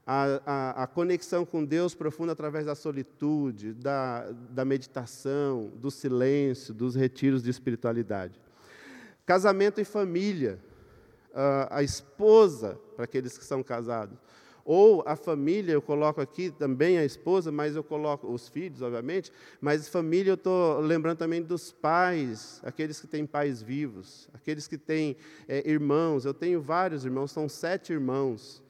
a, 0.06 0.40
a, 0.44 0.82
a, 0.82 0.86
conexão 0.86 1.44
com 1.44 1.64
Deus 1.64 1.94
profunda 1.94 2.32
através 2.32 2.64
da 2.64 2.74
solitude, 2.74 3.74
da, 3.74 4.28
da 4.50 4.64
meditação, 4.64 5.70
do 5.76 5.90
silêncio, 5.90 6.72
dos 6.72 6.94
retiros 6.94 7.42
de 7.42 7.50
espiritualidade. 7.50 8.40
Casamento 9.26 9.80
e 9.80 9.84
família. 9.84 10.58
A, 11.34 11.82
esposa, 11.82 12.78
para 12.94 13.04
aqueles 13.04 13.38
que 13.38 13.44
são 13.44 13.62
casados. 13.62 14.18
Ou 14.64 15.02
a 15.06 15.16
família, 15.16 15.72
eu 15.72 15.82
coloco 15.82 16.20
aqui 16.20 16.50
também 16.50 16.98
a 16.98 17.04
esposa, 17.04 17.50
mas 17.50 17.74
eu 17.74 17.82
coloco 17.82 18.32
os 18.32 18.48
filhos, 18.48 18.80
obviamente, 18.80 19.32
mas 19.60 19.88
família 19.88 20.30
eu 20.30 20.34
estou 20.34 20.78
lembrando 20.78 21.18
também 21.18 21.42
dos 21.42 21.72
pais, 21.72 22.60
aqueles 22.62 23.00
que 23.00 23.08
têm 23.08 23.26
pais 23.26 23.60
vivos, 23.60 24.28
aqueles 24.32 24.68
que 24.68 24.78
têm 24.78 25.16
é, 25.48 25.68
irmãos. 25.68 26.24
Eu 26.24 26.34
tenho 26.34 26.60
vários 26.60 27.04
irmãos, 27.04 27.32
são 27.32 27.48
sete 27.48 27.92
irmãos 27.92 28.62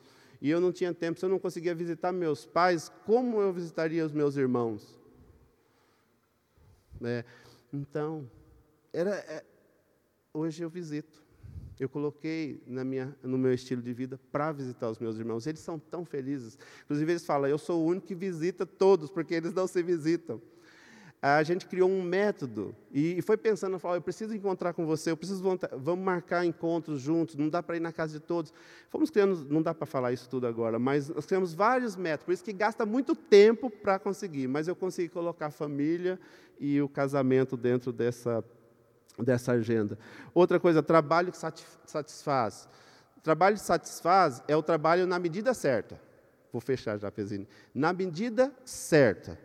e 0.43 0.51
eu 0.51 0.61
não 0.61 0.73
tinha 0.73 0.93
tempo, 0.93 1.21
se 1.21 1.25
eu 1.25 1.29
não 1.29 1.39
conseguia 1.39 1.73
visitar 1.73 2.11
meus 2.11 2.45
pais, 2.45 2.91
como 3.07 3.41
eu 3.41 3.53
visitaria 3.53 4.05
os 4.05 4.11
meus 4.11 4.37
irmãos? 4.37 4.99
É, 7.01 7.25
então, 7.73 8.29
era, 8.93 9.15
é, 9.15 9.45
hoje 10.35 10.65
eu 10.65 10.69
visito. 10.69 11.22
Eu 11.83 11.89
coloquei 11.89 12.63
na 12.67 12.85
minha, 12.85 13.17
no 13.23 13.37
meu 13.37 13.53
estilo 13.53 13.83
de 13.83 13.93
vida 13.93 14.19
para 14.31 14.53
visitar 14.53 14.89
os 14.89 14.99
meus 14.99 15.19
irmãos. 15.19 15.47
Eles 15.47 15.61
são 15.61 15.79
tão 15.79 16.05
felizes. 16.05 16.59
Inclusive, 16.85 17.13
eles 17.13 17.27
falam: 17.27 17.49
eu 17.49 17.59
sou 17.59 17.83
o 17.83 17.87
único 17.87 18.07
que 18.07 18.15
visita 18.15 18.65
todos, 18.65 19.11
porque 19.11 19.35
eles 19.35 19.53
não 19.53 19.67
se 19.67 19.83
visitam 19.83 20.41
a 21.23 21.41
gente 21.45 21.67
criou 21.67 21.89
um 21.89 22.03
método 22.03 22.75
e 22.93 23.23
foi 23.23 23.37
pensando, 23.37 23.79
falou, 23.79 23.97
eu 23.97 24.03
preciso 24.03 24.35
encontrar 24.35 24.73
com 24.73 24.85
você, 24.85 25.13
eu 25.13 25.17
preciso 25.17 25.41
vamos 25.77 26.05
marcar 26.05 26.45
encontros 26.45 27.01
juntos, 27.01 27.37
não 27.37 27.49
dá 27.49 27.63
para 27.63 27.77
ir 27.77 27.81
na 27.81 27.93
casa 27.93 28.19
de 28.19 28.19
todos. 28.19 28.53
Fomos 28.91 29.09
criando, 29.09 29.47
não 29.49 29.63
dá 29.63 29.73
para 29.73 29.87
falar 29.87 30.13
isso 30.13 30.29
tudo 30.29 30.49
agora, 30.49 30.81
mas 30.81 31.09
nós 31.11 31.25
criamos 31.25 31.55
vários 31.55 31.95
métodos, 31.95 32.25
por 32.25 32.33
isso 32.33 32.43
que 32.43 32.53
gasta 32.53 32.85
muito 32.85 33.15
tempo 33.15 33.71
para 33.71 34.01
conseguir, 34.01 34.49
mas 34.49 34.67
eu 34.67 34.75
consegui 34.75 35.09
colocar 35.09 35.47
a 35.47 35.51
família 35.53 36.19
e 36.59 36.83
o 36.83 36.89
casamento 36.89 37.57
dentro 37.57 37.93
dessa 37.93 38.45
dessa 39.19 39.53
agenda. 39.53 39.99
Outra 40.35 40.59
coisa, 40.59 40.83
trabalho 40.83 41.33
que 41.33 41.39
satisfaz. 41.87 42.69
Trabalho 43.23 43.57
que 43.57 43.63
satisfaz 43.63 44.43
é 44.49 44.57
o 44.57 44.63
trabalho 44.63 45.07
na 45.07 45.19
medida 45.19 45.55
certa. 45.55 46.01
Vou 46.53 46.61
fechar 46.61 46.99
já, 46.99 47.11
Pezine. 47.11 47.49
Na 47.75 47.93
medida 47.93 48.53
certa. 48.65 49.39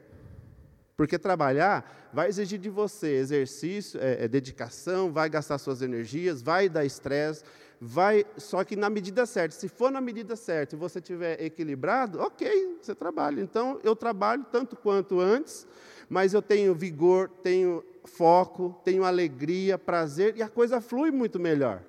Porque 0.98 1.20
trabalhar 1.20 2.10
vai 2.12 2.28
exigir 2.28 2.58
de 2.58 2.70
você 2.70 3.14
exercício, 3.18 4.00
é, 4.02 4.26
é 4.26 4.28
dedicação, 4.28 5.12
vai 5.14 5.30
gastar 5.30 5.60
suas 5.60 5.84
energias, 5.84 6.42
vai 6.42 6.68
dar 6.68 6.84
estresse, 6.84 7.44
vai. 7.80 8.26
Só 8.36 8.64
que 8.64 8.76
na 8.76 8.90
medida 8.90 9.26
certa. 9.28 9.56
Se 9.56 9.68
for 9.70 9.92
na 9.92 10.02
medida 10.02 10.36
certa 10.36 10.76
e 10.76 10.78
você 10.78 10.98
estiver 10.98 11.40
equilibrado, 11.42 12.20
ok, 12.20 12.80
você 12.82 12.96
trabalha. 12.96 13.40
Então 13.40 13.80
eu 13.84 13.96
trabalho 13.96 14.44
tanto 14.52 14.76
quanto 14.76 15.20
antes, 15.20 15.68
mas 16.10 16.34
eu 16.34 16.42
tenho 16.42 16.74
vigor, 16.74 17.30
tenho 17.44 17.84
foco, 18.08 18.76
tenho 18.84 19.04
alegria, 19.04 19.78
prazer 19.78 20.36
e 20.36 20.42
a 20.42 20.50
coisa 20.50 20.82
flui 20.82 21.12
muito 21.12 21.40
melhor. 21.40 21.84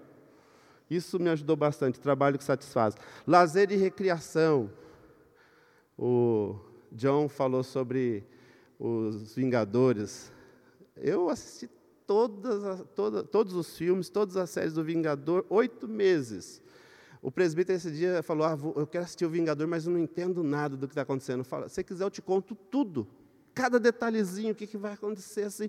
Isso 0.91 1.19
me 1.19 1.29
ajudou 1.31 1.57
bastante. 1.57 2.01
Trabalho 2.01 2.39
que 2.39 2.45
satisfaz. 2.45 2.95
Lazer 3.27 3.71
e 3.73 3.77
recreação. 3.77 4.71
O 5.99 6.57
John 6.93 7.29
falou 7.29 7.63
sobre 7.63 8.25
os 8.79 9.35
Vingadores. 9.35 10.33
Eu 10.97 11.29
assisti 11.29 11.69
todas, 12.07 12.85
toda, 12.95 13.23
todos 13.23 13.55
os 13.55 13.77
filmes, 13.77 14.09
todas 14.09 14.37
as 14.37 14.49
séries 14.51 14.73
do 14.73 14.83
Vingador, 14.83 15.45
oito 15.51 15.87
meses. 15.87 16.63
O 17.21 17.31
presbítero 17.31 17.77
esse 17.77 17.91
dia 17.91 18.23
falou: 18.23 18.47
ah, 18.47 18.55
vou, 18.55 18.73
Eu 18.77 18.87
quero 18.87 19.05
assistir 19.05 19.27
o 19.27 19.31
Vingador, 19.31 19.67
mas 19.67 19.87
eu 19.87 19.93
não 19.93 19.99
entendo 19.99 20.43
nada 20.43 20.77
do 20.77 20.87
que 20.87 20.93
está 20.93 21.03
acontecendo. 21.03 21.45
Fala, 21.45 21.69
se 21.69 21.83
quiser, 21.85 22.05
eu 22.05 22.11
te 22.11 22.23
conto 22.23 22.55
tudo. 22.55 23.07
Cada 23.59 23.81
detalhezinho, 23.81 24.53
o 24.53 24.55
que, 24.55 24.69
que 24.69 24.77
vai 24.77 24.93
acontecer. 24.93 25.43
Assim. 25.43 25.69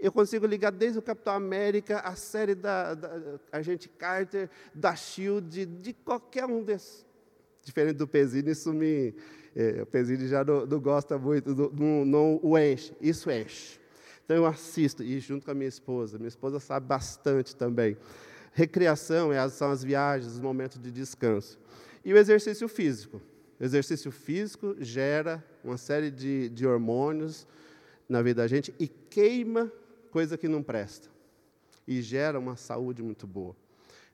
Eu 0.00 0.10
consigo 0.10 0.44
ligar 0.44 0.72
desde 0.72 0.98
o 0.98 1.02
Capitão 1.02 1.32
América, 1.32 2.00
a 2.00 2.16
série 2.16 2.52
da, 2.52 2.94
da 2.94 3.38
Agente 3.52 3.88
Carter, 3.88 4.50
da 4.74 4.96
Shield, 4.96 5.64
de 5.64 5.92
qualquer 5.92 6.46
um 6.46 6.64
desses. 6.64 7.06
Diferente 7.62 7.94
do 7.94 8.08
Pezinho, 8.08 8.50
isso 8.50 8.72
me, 8.72 9.14
é, 9.54 9.82
o 9.82 9.86
Pesini 9.86 10.26
já 10.26 10.42
não, 10.42 10.66
não 10.66 10.80
gosta 10.80 11.16
muito, 11.16 11.54
não, 11.54 12.04
não, 12.04 12.40
o 12.42 12.58
enche, 12.58 12.92
isso 13.00 13.30
enche. 13.30 13.78
Então 14.24 14.36
eu 14.36 14.44
assisto, 14.44 15.04
e 15.04 15.20
junto 15.20 15.44
com 15.44 15.52
a 15.52 15.54
minha 15.54 15.68
esposa, 15.68 16.18
minha 16.18 16.28
esposa 16.28 16.58
sabe 16.58 16.86
bastante 16.86 17.54
também. 17.54 17.96
Recreação 18.52 19.32
é, 19.32 19.48
são 19.48 19.70
as 19.70 19.84
viagens, 19.84 20.32
os 20.32 20.40
momentos 20.40 20.76
de 20.80 20.90
descanso. 20.90 21.56
E 22.04 22.12
o 22.12 22.16
exercício 22.16 22.66
físico. 22.66 23.22
Exercício 23.60 24.10
físico 24.12 24.76
gera 24.78 25.44
uma 25.64 25.76
série 25.76 26.10
de, 26.10 26.48
de 26.50 26.66
hormônios 26.66 27.46
na 28.08 28.22
vida 28.22 28.42
da 28.42 28.48
gente 28.48 28.74
e 28.78 28.86
queima 28.86 29.72
coisa 30.10 30.38
que 30.38 30.48
não 30.48 30.62
presta. 30.62 31.08
E 31.86 32.00
gera 32.00 32.38
uma 32.38 32.56
saúde 32.56 33.02
muito 33.02 33.26
boa. 33.26 33.56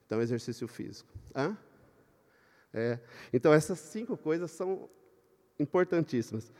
Então, 0.06 0.20
exercício 0.20 0.66
físico. 0.66 1.12
Hã? 1.34 1.56
É. 2.72 2.98
Então, 3.32 3.52
essas 3.52 3.78
cinco 3.78 4.16
coisas 4.16 4.50
são 4.50 4.88
importantíssimas. 5.58 6.52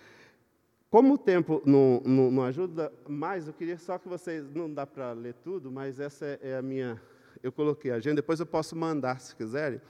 Como 0.90 1.14
o 1.14 1.18
tempo 1.18 1.60
não, 1.66 2.00
não, 2.04 2.30
não, 2.30 2.42
ajuda 2.44 2.92
mais, 3.08 3.48
eu 3.48 3.52
queria 3.52 3.76
só 3.78 3.98
que 3.98 4.08
vocês, 4.08 4.48
não 4.54 4.72
dá 4.72 4.86
para 4.86 5.12
ler 5.12 5.34
tudo, 5.42 5.70
mas 5.72 5.98
essa 5.98 6.24
é, 6.24 6.38
é 6.40 6.56
a 6.56 6.62
minha, 6.62 7.02
eu 7.42 7.50
coloquei 7.50 7.90
a 7.90 7.96
agenda, 7.96 8.16
depois 8.16 8.38
eu 8.38 8.46
posso 8.46 8.76
mandar, 8.76 9.20
se 9.20 9.34
quiserem, 9.34 9.80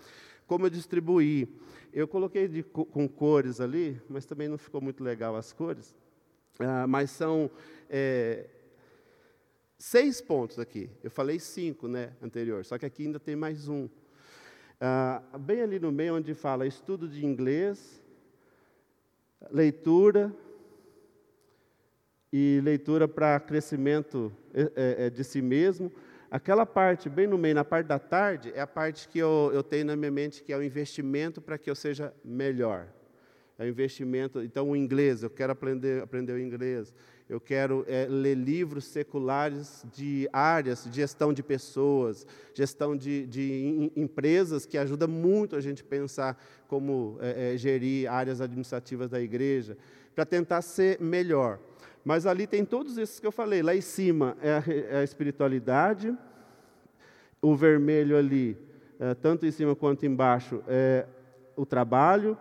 como 0.46 0.64
eu 0.64 0.70
distribuí. 0.70 1.46
Eu 1.94 2.08
coloquei 2.08 2.48
de, 2.48 2.64
com 2.64 3.08
cores 3.08 3.60
ali, 3.60 4.02
mas 4.08 4.26
também 4.26 4.48
não 4.48 4.58
ficou 4.58 4.80
muito 4.80 5.04
legal 5.04 5.36
as 5.36 5.52
cores, 5.52 5.94
ah, 6.58 6.88
mas 6.88 7.12
são 7.12 7.48
é, 7.88 8.48
seis 9.78 10.20
pontos 10.20 10.58
aqui. 10.58 10.90
Eu 11.04 11.10
falei 11.10 11.38
cinco, 11.38 11.86
né, 11.86 12.12
anterior, 12.20 12.64
só 12.64 12.76
que 12.76 12.84
aqui 12.84 13.06
ainda 13.06 13.20
tem 13.20 13.36
mais 13.36 13.68
um. 13.68 13.88
Ah, 14.80 15.22
bem 15.38 15.60
ali 15.60 15.78
no 15.78 15.92
meio, 15.92 16.16
onde 16.16 16.34
fala 16.34 16.66
estudo 16.66 17.08
de 17.08 17.24
inglês, 17.24 18.02
leitura 19.48 20.34
e 22.36 22.60
leitura 22.64 23.06
para 23.06 23.38
crescimento 23.38 24.32
é, 24.52 24.62
é, 24.62 25.06
é, 25.06 25.10
de 25.10 25.22
si 25.22 25.40
mesmo. 25.40 25.92
Aquela 26.28 26.66
parte, 26.66 27.08
bem 27.08 27.28
no 27.28 27.38
meio, 27.38 27.54
na 27.54 27.64
parte 27.64 27.86
da 27.86 28.00
tarde, 28.00 28.50
é 28.56 28.60
a 28.60 28.66
parte 28.66 29.06
que 29.06 29.20
eu, 29.20 29.52
eu 29.54 29.62
tenho 29.62 29.84
na 29.84 29.94
minha 29.94 30.10
mente 30.10 30.42
que 30.42 30.52
é 30.52 30.56
o 30.56 30.62
investimento 30.64 31.40
para 31.40 31.56
que 31.56 31.70
eu 31.70 31.76
seja 31.76 32.12
melhor. 32.24 32.88
é 33.56 33.62
um 33.62 33.68
investimento. 33.68 34.42
Então, 34.42 34.68
o 34.68 34.74
inglês, 34.74 35.22
eu 35.22 35.30
quero 35.30 35.52
aprender, 35.52 36.02
aprender 36.02 36.32
o 36.32 36.40
inglês. 36.40 36.92
Eu 37.28 37.38
quero 37.38 37.84
é, 37.86 38.08
ler 38.10 38.34
livros 38.34 38.84
seculares 38.86 39.86
de 39.94 40.28
áreas, 40.32 40.82
de 40.90 40.96
gestão 40.96 41.32
de 41.32 41.40
pessoas, 41.40 42.26
gestão 42.52 42.96
de, 42.96 43.28
de 43.28 43.92
empresas, 43.94 44.66
que 44.66 44.76
ajuda 44.76 45.06
muito 45.06 45.54
a 45.54 45.60
gente 45.60 45.84
pensar 45.84 46.36
como 46.66 47.16
é, 47.20 47.54
é, 47.54 47.56
gerir 47.56 48.10
áreas 48.10 48.40
administrativas 48.40 49.08
da 49.08 49.20
igreja, 49.20 49.78
para 50.16 50.26
tentar 50.26 50.62
ser 50.62 51.00
melhor. 51.00 51.60
Mas 52.04 52.26
ali 52.26 52.46
tem 52.46 52.64
todos 52.64 52.98
esses 52.98 53.18
que 53.18 53.26
eu 53.26 53.32
falei. 53.32 53.62
Lá 53.62 53.74
em 53.74 53.80
cima 53.80 54.36
é 54.42 54.52
a, 54.52 54.62
é 54.66 54.96
a 54.98 55.04
espiritualidade, 55.04 56.16
o 57.40 57.56
vermelho 57.56 58.16
ali, 58.16 58.56
é, 59.00 59.14
tanto 59.14 59.46
em 59.46 59.50
cima 59.50 59.74
quanto 59.74 60.04
embaixo, 60.04 60.62
é 60.68 61.06
o 61.56 61.64
trabalho, 61.64 62.36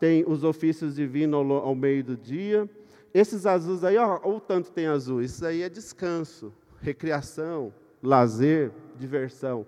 tem 0.00 0.24
os 0.26 0.42
ofícios 0.42 0.96
divinos 0.96 1.38
ao, 1.38 1.52
ao 1.52 1.74
meio 1.74 2.02
do 2.02 2.16
dia. 2.16 2.68
Esses 3.12 3.46
azuis 3.46 3.84
aí, 3.84 3.96
ó, 3.96 4.18
o 4.24 4.40
tanto 4.40 4.72
tem 4.72 4.86
azul, 4.86 5.22
isso 5.22 5.46
aí 5.46 5.62
é 5.62 5.68
descanso, 5.68 6.52
recreação, 6.80 7.72
lazer, 8.02 8.72
diversão. 8.96 9.64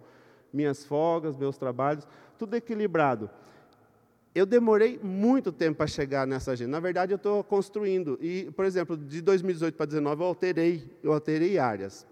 Minhas 0.53 0.85
folgas, 0.85 1.37
meus 1.37 1.57
trabalhos, 1.57 2.07
tudo 2.39 2.55
equilibrado. 2.55 3.31
Eu 4.37 4.45
demorei 4.45 5.01
muito 5.03 5.51
tempo 5.51 5.79
para 5.79 5.87
chegar 5.87 6.27
nessa 6.27 6.53
agenda. 6.53 6.73
Na 6.73 6.79
verdade, 6.79 7.11
eu 7.11 7.17
estou 7.17 7.43
construindo. 7.43 8.19
E, 8.21 8.51
por 8.55 8.67
exemplo, 8.67 8.95
de 8.95 9.23
2018 9.23 9.75
para 9.75 9.87
2019, 9.87 10.21
eu 10.21 10.27
alterei, 10.27 10.99
eu 11.03 11.13
alterei 11.15 11.59
áreas. 11.59 12.07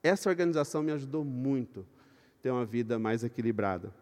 Essa 0.00 0.30
organização 0.30 0.80
me 0.80 0.92
ajudou 0.92 1.24
muito 1.24 1.80
a 1.80 2.40
ter 2.40 2.50
uma 2.52 2.64
vida 2.64 3.00
mais 3.00 3.24
equilibrada. 3.24 3.92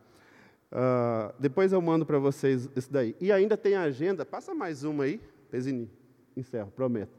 Uh, 0.71 1.33
depois 1.39 1.73
eu 1.73 1.81
mando 1.81 2.05
para 2.05 2.19
vocês 2.19 2.69
isso 2.77 2.93
daí. 2.93 3.17
E 3.19 3.33
ainda 3.33 3.57
tem 3.57 3.77
a 3.77 3.85
agenda, 3.85 4.27
passa 4.27 4.55
mais 4.55 4.85
uma 4.85 5.05
aí, 5.05 5.19
Pesini, 5.51 5.91
encerro, 6.37 6.71
prometo. 6.71 7.19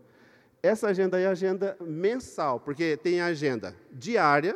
Essa 0.61 0.89
agenda 0.89 1.17
aí 1.17 1.23
é 1.23 1.27
agenda 1.27 1.75
mensal, 1.81 2.59
porque 2.59 2.97
tem 2.97 3.19
a 3.19 3.25
agenda 3.25 3.75
diária, 3.91 4.55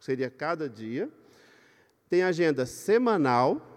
seria 0.00 0.30
cada 0.30 0.70
dia, 0.70 1.10
tem 2.08 2.22
a 2.22 2.28
agenda 2.28 2.64
semanal, 2.64 3.67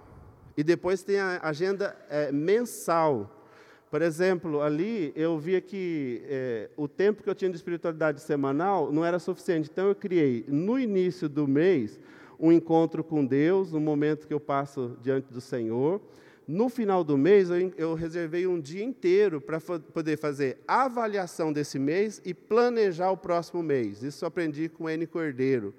e 0.61 0.63
depois 0.63 1.01
tem 1.01 1.17
a 1.17 1.39
agenda 1.41 1.97
é, 2.07 2.31
mensal. 2.31 3.43
Por 3.89 3.99
exemplo, 3.99 4.61
ali 4.61 5.11
eu 5.15 5.39
via 5.39 5.59
que 5.59 6.21
é, 6.25 6.69
o 6.77 6.87
tempo 6.87 7.23
que 7.23 7.29
eu 7.31 7.33
tinha 7.33 7.49
de 7.49 7.57
espiritualidade 7.57 8.21
semanal 8.21 8.91
não 8.91 9.03
era 9.03 9.17
suficiente. 9.17 9.71
Então 9.71 9.87
eu 9.87 9.95
criei, 9.95 10.45
no 10.47 10.77
início 10.77 11.27
do 11.27 11.47
mês, 11.47 11.99
um 12.39 12.51
encontro 12.51 13.03
com 13.03 13.25
Deus, 13.25 13.73
um 13.73 13.79
momento 13.79 14.27
que 14.27 14.33
eu 14.35 14.39
passo 14.39 14.95
diante 15.01 15.33
do 15.33 15.41
Senhor. 15.41 15.99
No 16.47 16.69
final 16.69 17.03
do 17.03 17.17
mês, 17.17 17.49
eu, 17.49 17.73
eu 17.75 17.93
reservei 17.95 18.45
um 18.45 18.61
dia 18.61 18.83
inteiro 18.83 19.41
para 19.41 19.59
poder 19.59 20.15
fazer 20.15 20.59
avaliação 20.67 21.51
desse 21.51 21.79
mês 21.79 22.21
e 22.23 22.35
planejar 22.35 23.09
o 23.09 23.17
próximo 23.17 23.63
mês. 23.63 24.03
Isso 24.03 24.23
eu 24.23 24.27
aprendi 24.27 24.69
com 24.69 24.87
N 24.87 25.07
Cordeiro. 25.07 25.73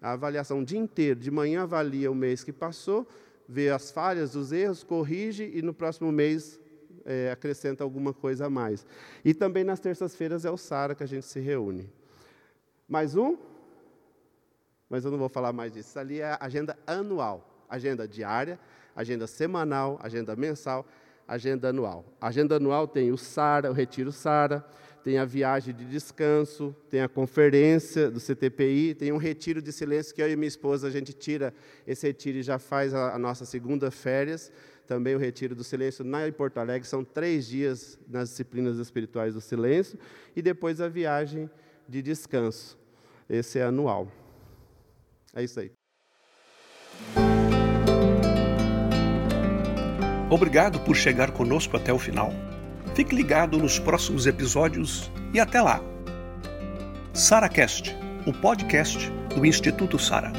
A 0.00 0.12
avaliação 0.12 0.58
um 0.58 0.64
dia 0.64 0.78
inteiro. 0.78 1.18
De 1.18 1.32
manhã 1.32 1.64
avalia 1.64 2.08
o 2.12 2.14
mês 2.14 2.44
que 2.44 2.52
passou, 2.52 3.08
vê 3.50 3.68
as 3.68 3.90
falhas, 3.90 4.36
os 4.36 4.52
erros, 4.52 4.84
corrige 4.84 5.50
e 5.52 5.60
no 5.60 5.74
próximo 5.74 6.12
mês 6.12 6.60
é, 7.04 7.32
acrescenta 7.32 7.82
alguma 7.82 8.14
coisa 8.14 8.46
a 8.46 8.50
mais. 8.50 8.86
E 9.24 9.34
também 9.34 9.64
nas 9.64 9.80
terças-feiras 9.80 10.44
é 10.44 10.50
o 10.50 10.56
Sara 10.56 10.94
que 10.94 11.02
a 11.02 11.06
gente 11.06 11.26
se 11.26 11.40
reúne. 11.40 11.90
Mais 12.88 13.16
um? 13.16 13.36
Mas 14.88 15.04
eu 15.04 15.10
não 15.10 15.18
vou 15.18 15.28
falar 15.28 15.52
mais 15.52 15.72
disso. 15.72 15.88
Isso 15.88 15.98
ali 15.98 16.20
é 16.20 16.26
a 16.26 16.38
agenda 16.40 16.78
anual, 16.86 17.66
agenda 17.68 18.06
diária, 18.06 18.58
agenda 18.94 19.26
semanal, 19.26 19.98
agenda 20.00 20.36
mensal, 20.36 20.86
agenda 21.34 21.68
anual. 21.68 22.04
A 22.20 22.28
agenda 22.28 22.56
anual 22.56 22.88
tem 22.88 23.12
o 23.12 23.16
Sara, 23.16 23.70
o 23.70 23.74
Retiro 23.74 24.10
Sara, 24.10 24.64
tem 25.02 25.18
a 25.18 25.24
viagem 25.24 25.74
de 25.74 25.84
descanso, 25.84 26.74
tem 26.90 27.00
a 27.00 27.08
conferência 27.08 28.10
do 28.10 28.20
CTPI, 28.20 28.94
tem 28.94 29.12
um 29.12 29.16
retiro 29.16 29.62
de 29.62 29.72
silêncio 29.72 30.14
que 30.14 30.20
eu 30.20 30.30
e 30.30 30.36
minha 30.36 30.48
esposa 30.48 30.88
a 30.88 30.90
gente 30.90 31.12
tira 31.12 31.54
esse 31.86 32.06
retiro 32.06 32.38
e 32.38 32.42
já 32.42 32.58
faz 32.58 32.92
a, 32.92 33.14
a 33.14 33.18
nossa 33.18 33.44
segunda 33.44 33.90
férias. 33.90 34.52
Também 34.86 35.14
o 35.14 35.18
retiro 35.18 35.54
do 35.54 35.62
silêncio 35.62 36.04
na 36.04 36.26
em 36.26 36.32
Porto 36.32 36.58
Alegre 36.58 36.86
são 36.86 37.04
três 37.04 37.46
dias 37.46 37.98
nas 38.08 38.30
disciplinas 38.30 38.78
espirituais 38.78 39.34
do 39.34 39.40
silêncio 39.40 39.98
e 40.34 40.42
depois 40.42 40.80
a 40.80 40.88
viagem 40.88 41.48
de 41.88 42.02
descanso. 42.02 42.76
Esse 43.28 43.60
é 43.60 43.62
anual. 43.62 44.10
É 45.32 45.44
isso 45.44 45.60
aí. 45.60 45.79
Obrigado 50.30 50.78
por 50.80 50.94
chegar 50.94 51.32
conosco 51.32 51.76
até 51.76 51.92
o 51.92 51.98
final. 51.98 52.32
Fique 52.94 53.14
ligado 53.14 53.58
nos 53.58 53.80
próximos 53.80 54.26
episódios 54.26 55.10
e 55.34 55.40
até 55.40 55.60
lá. 55.60 55.80
SaraCast, 57.12 57.96
o 58.24 58.32
podcast 58.32 59.10
do 59.34 59.44
Instituto 59.44 59.98
Sara. 59.98 60.32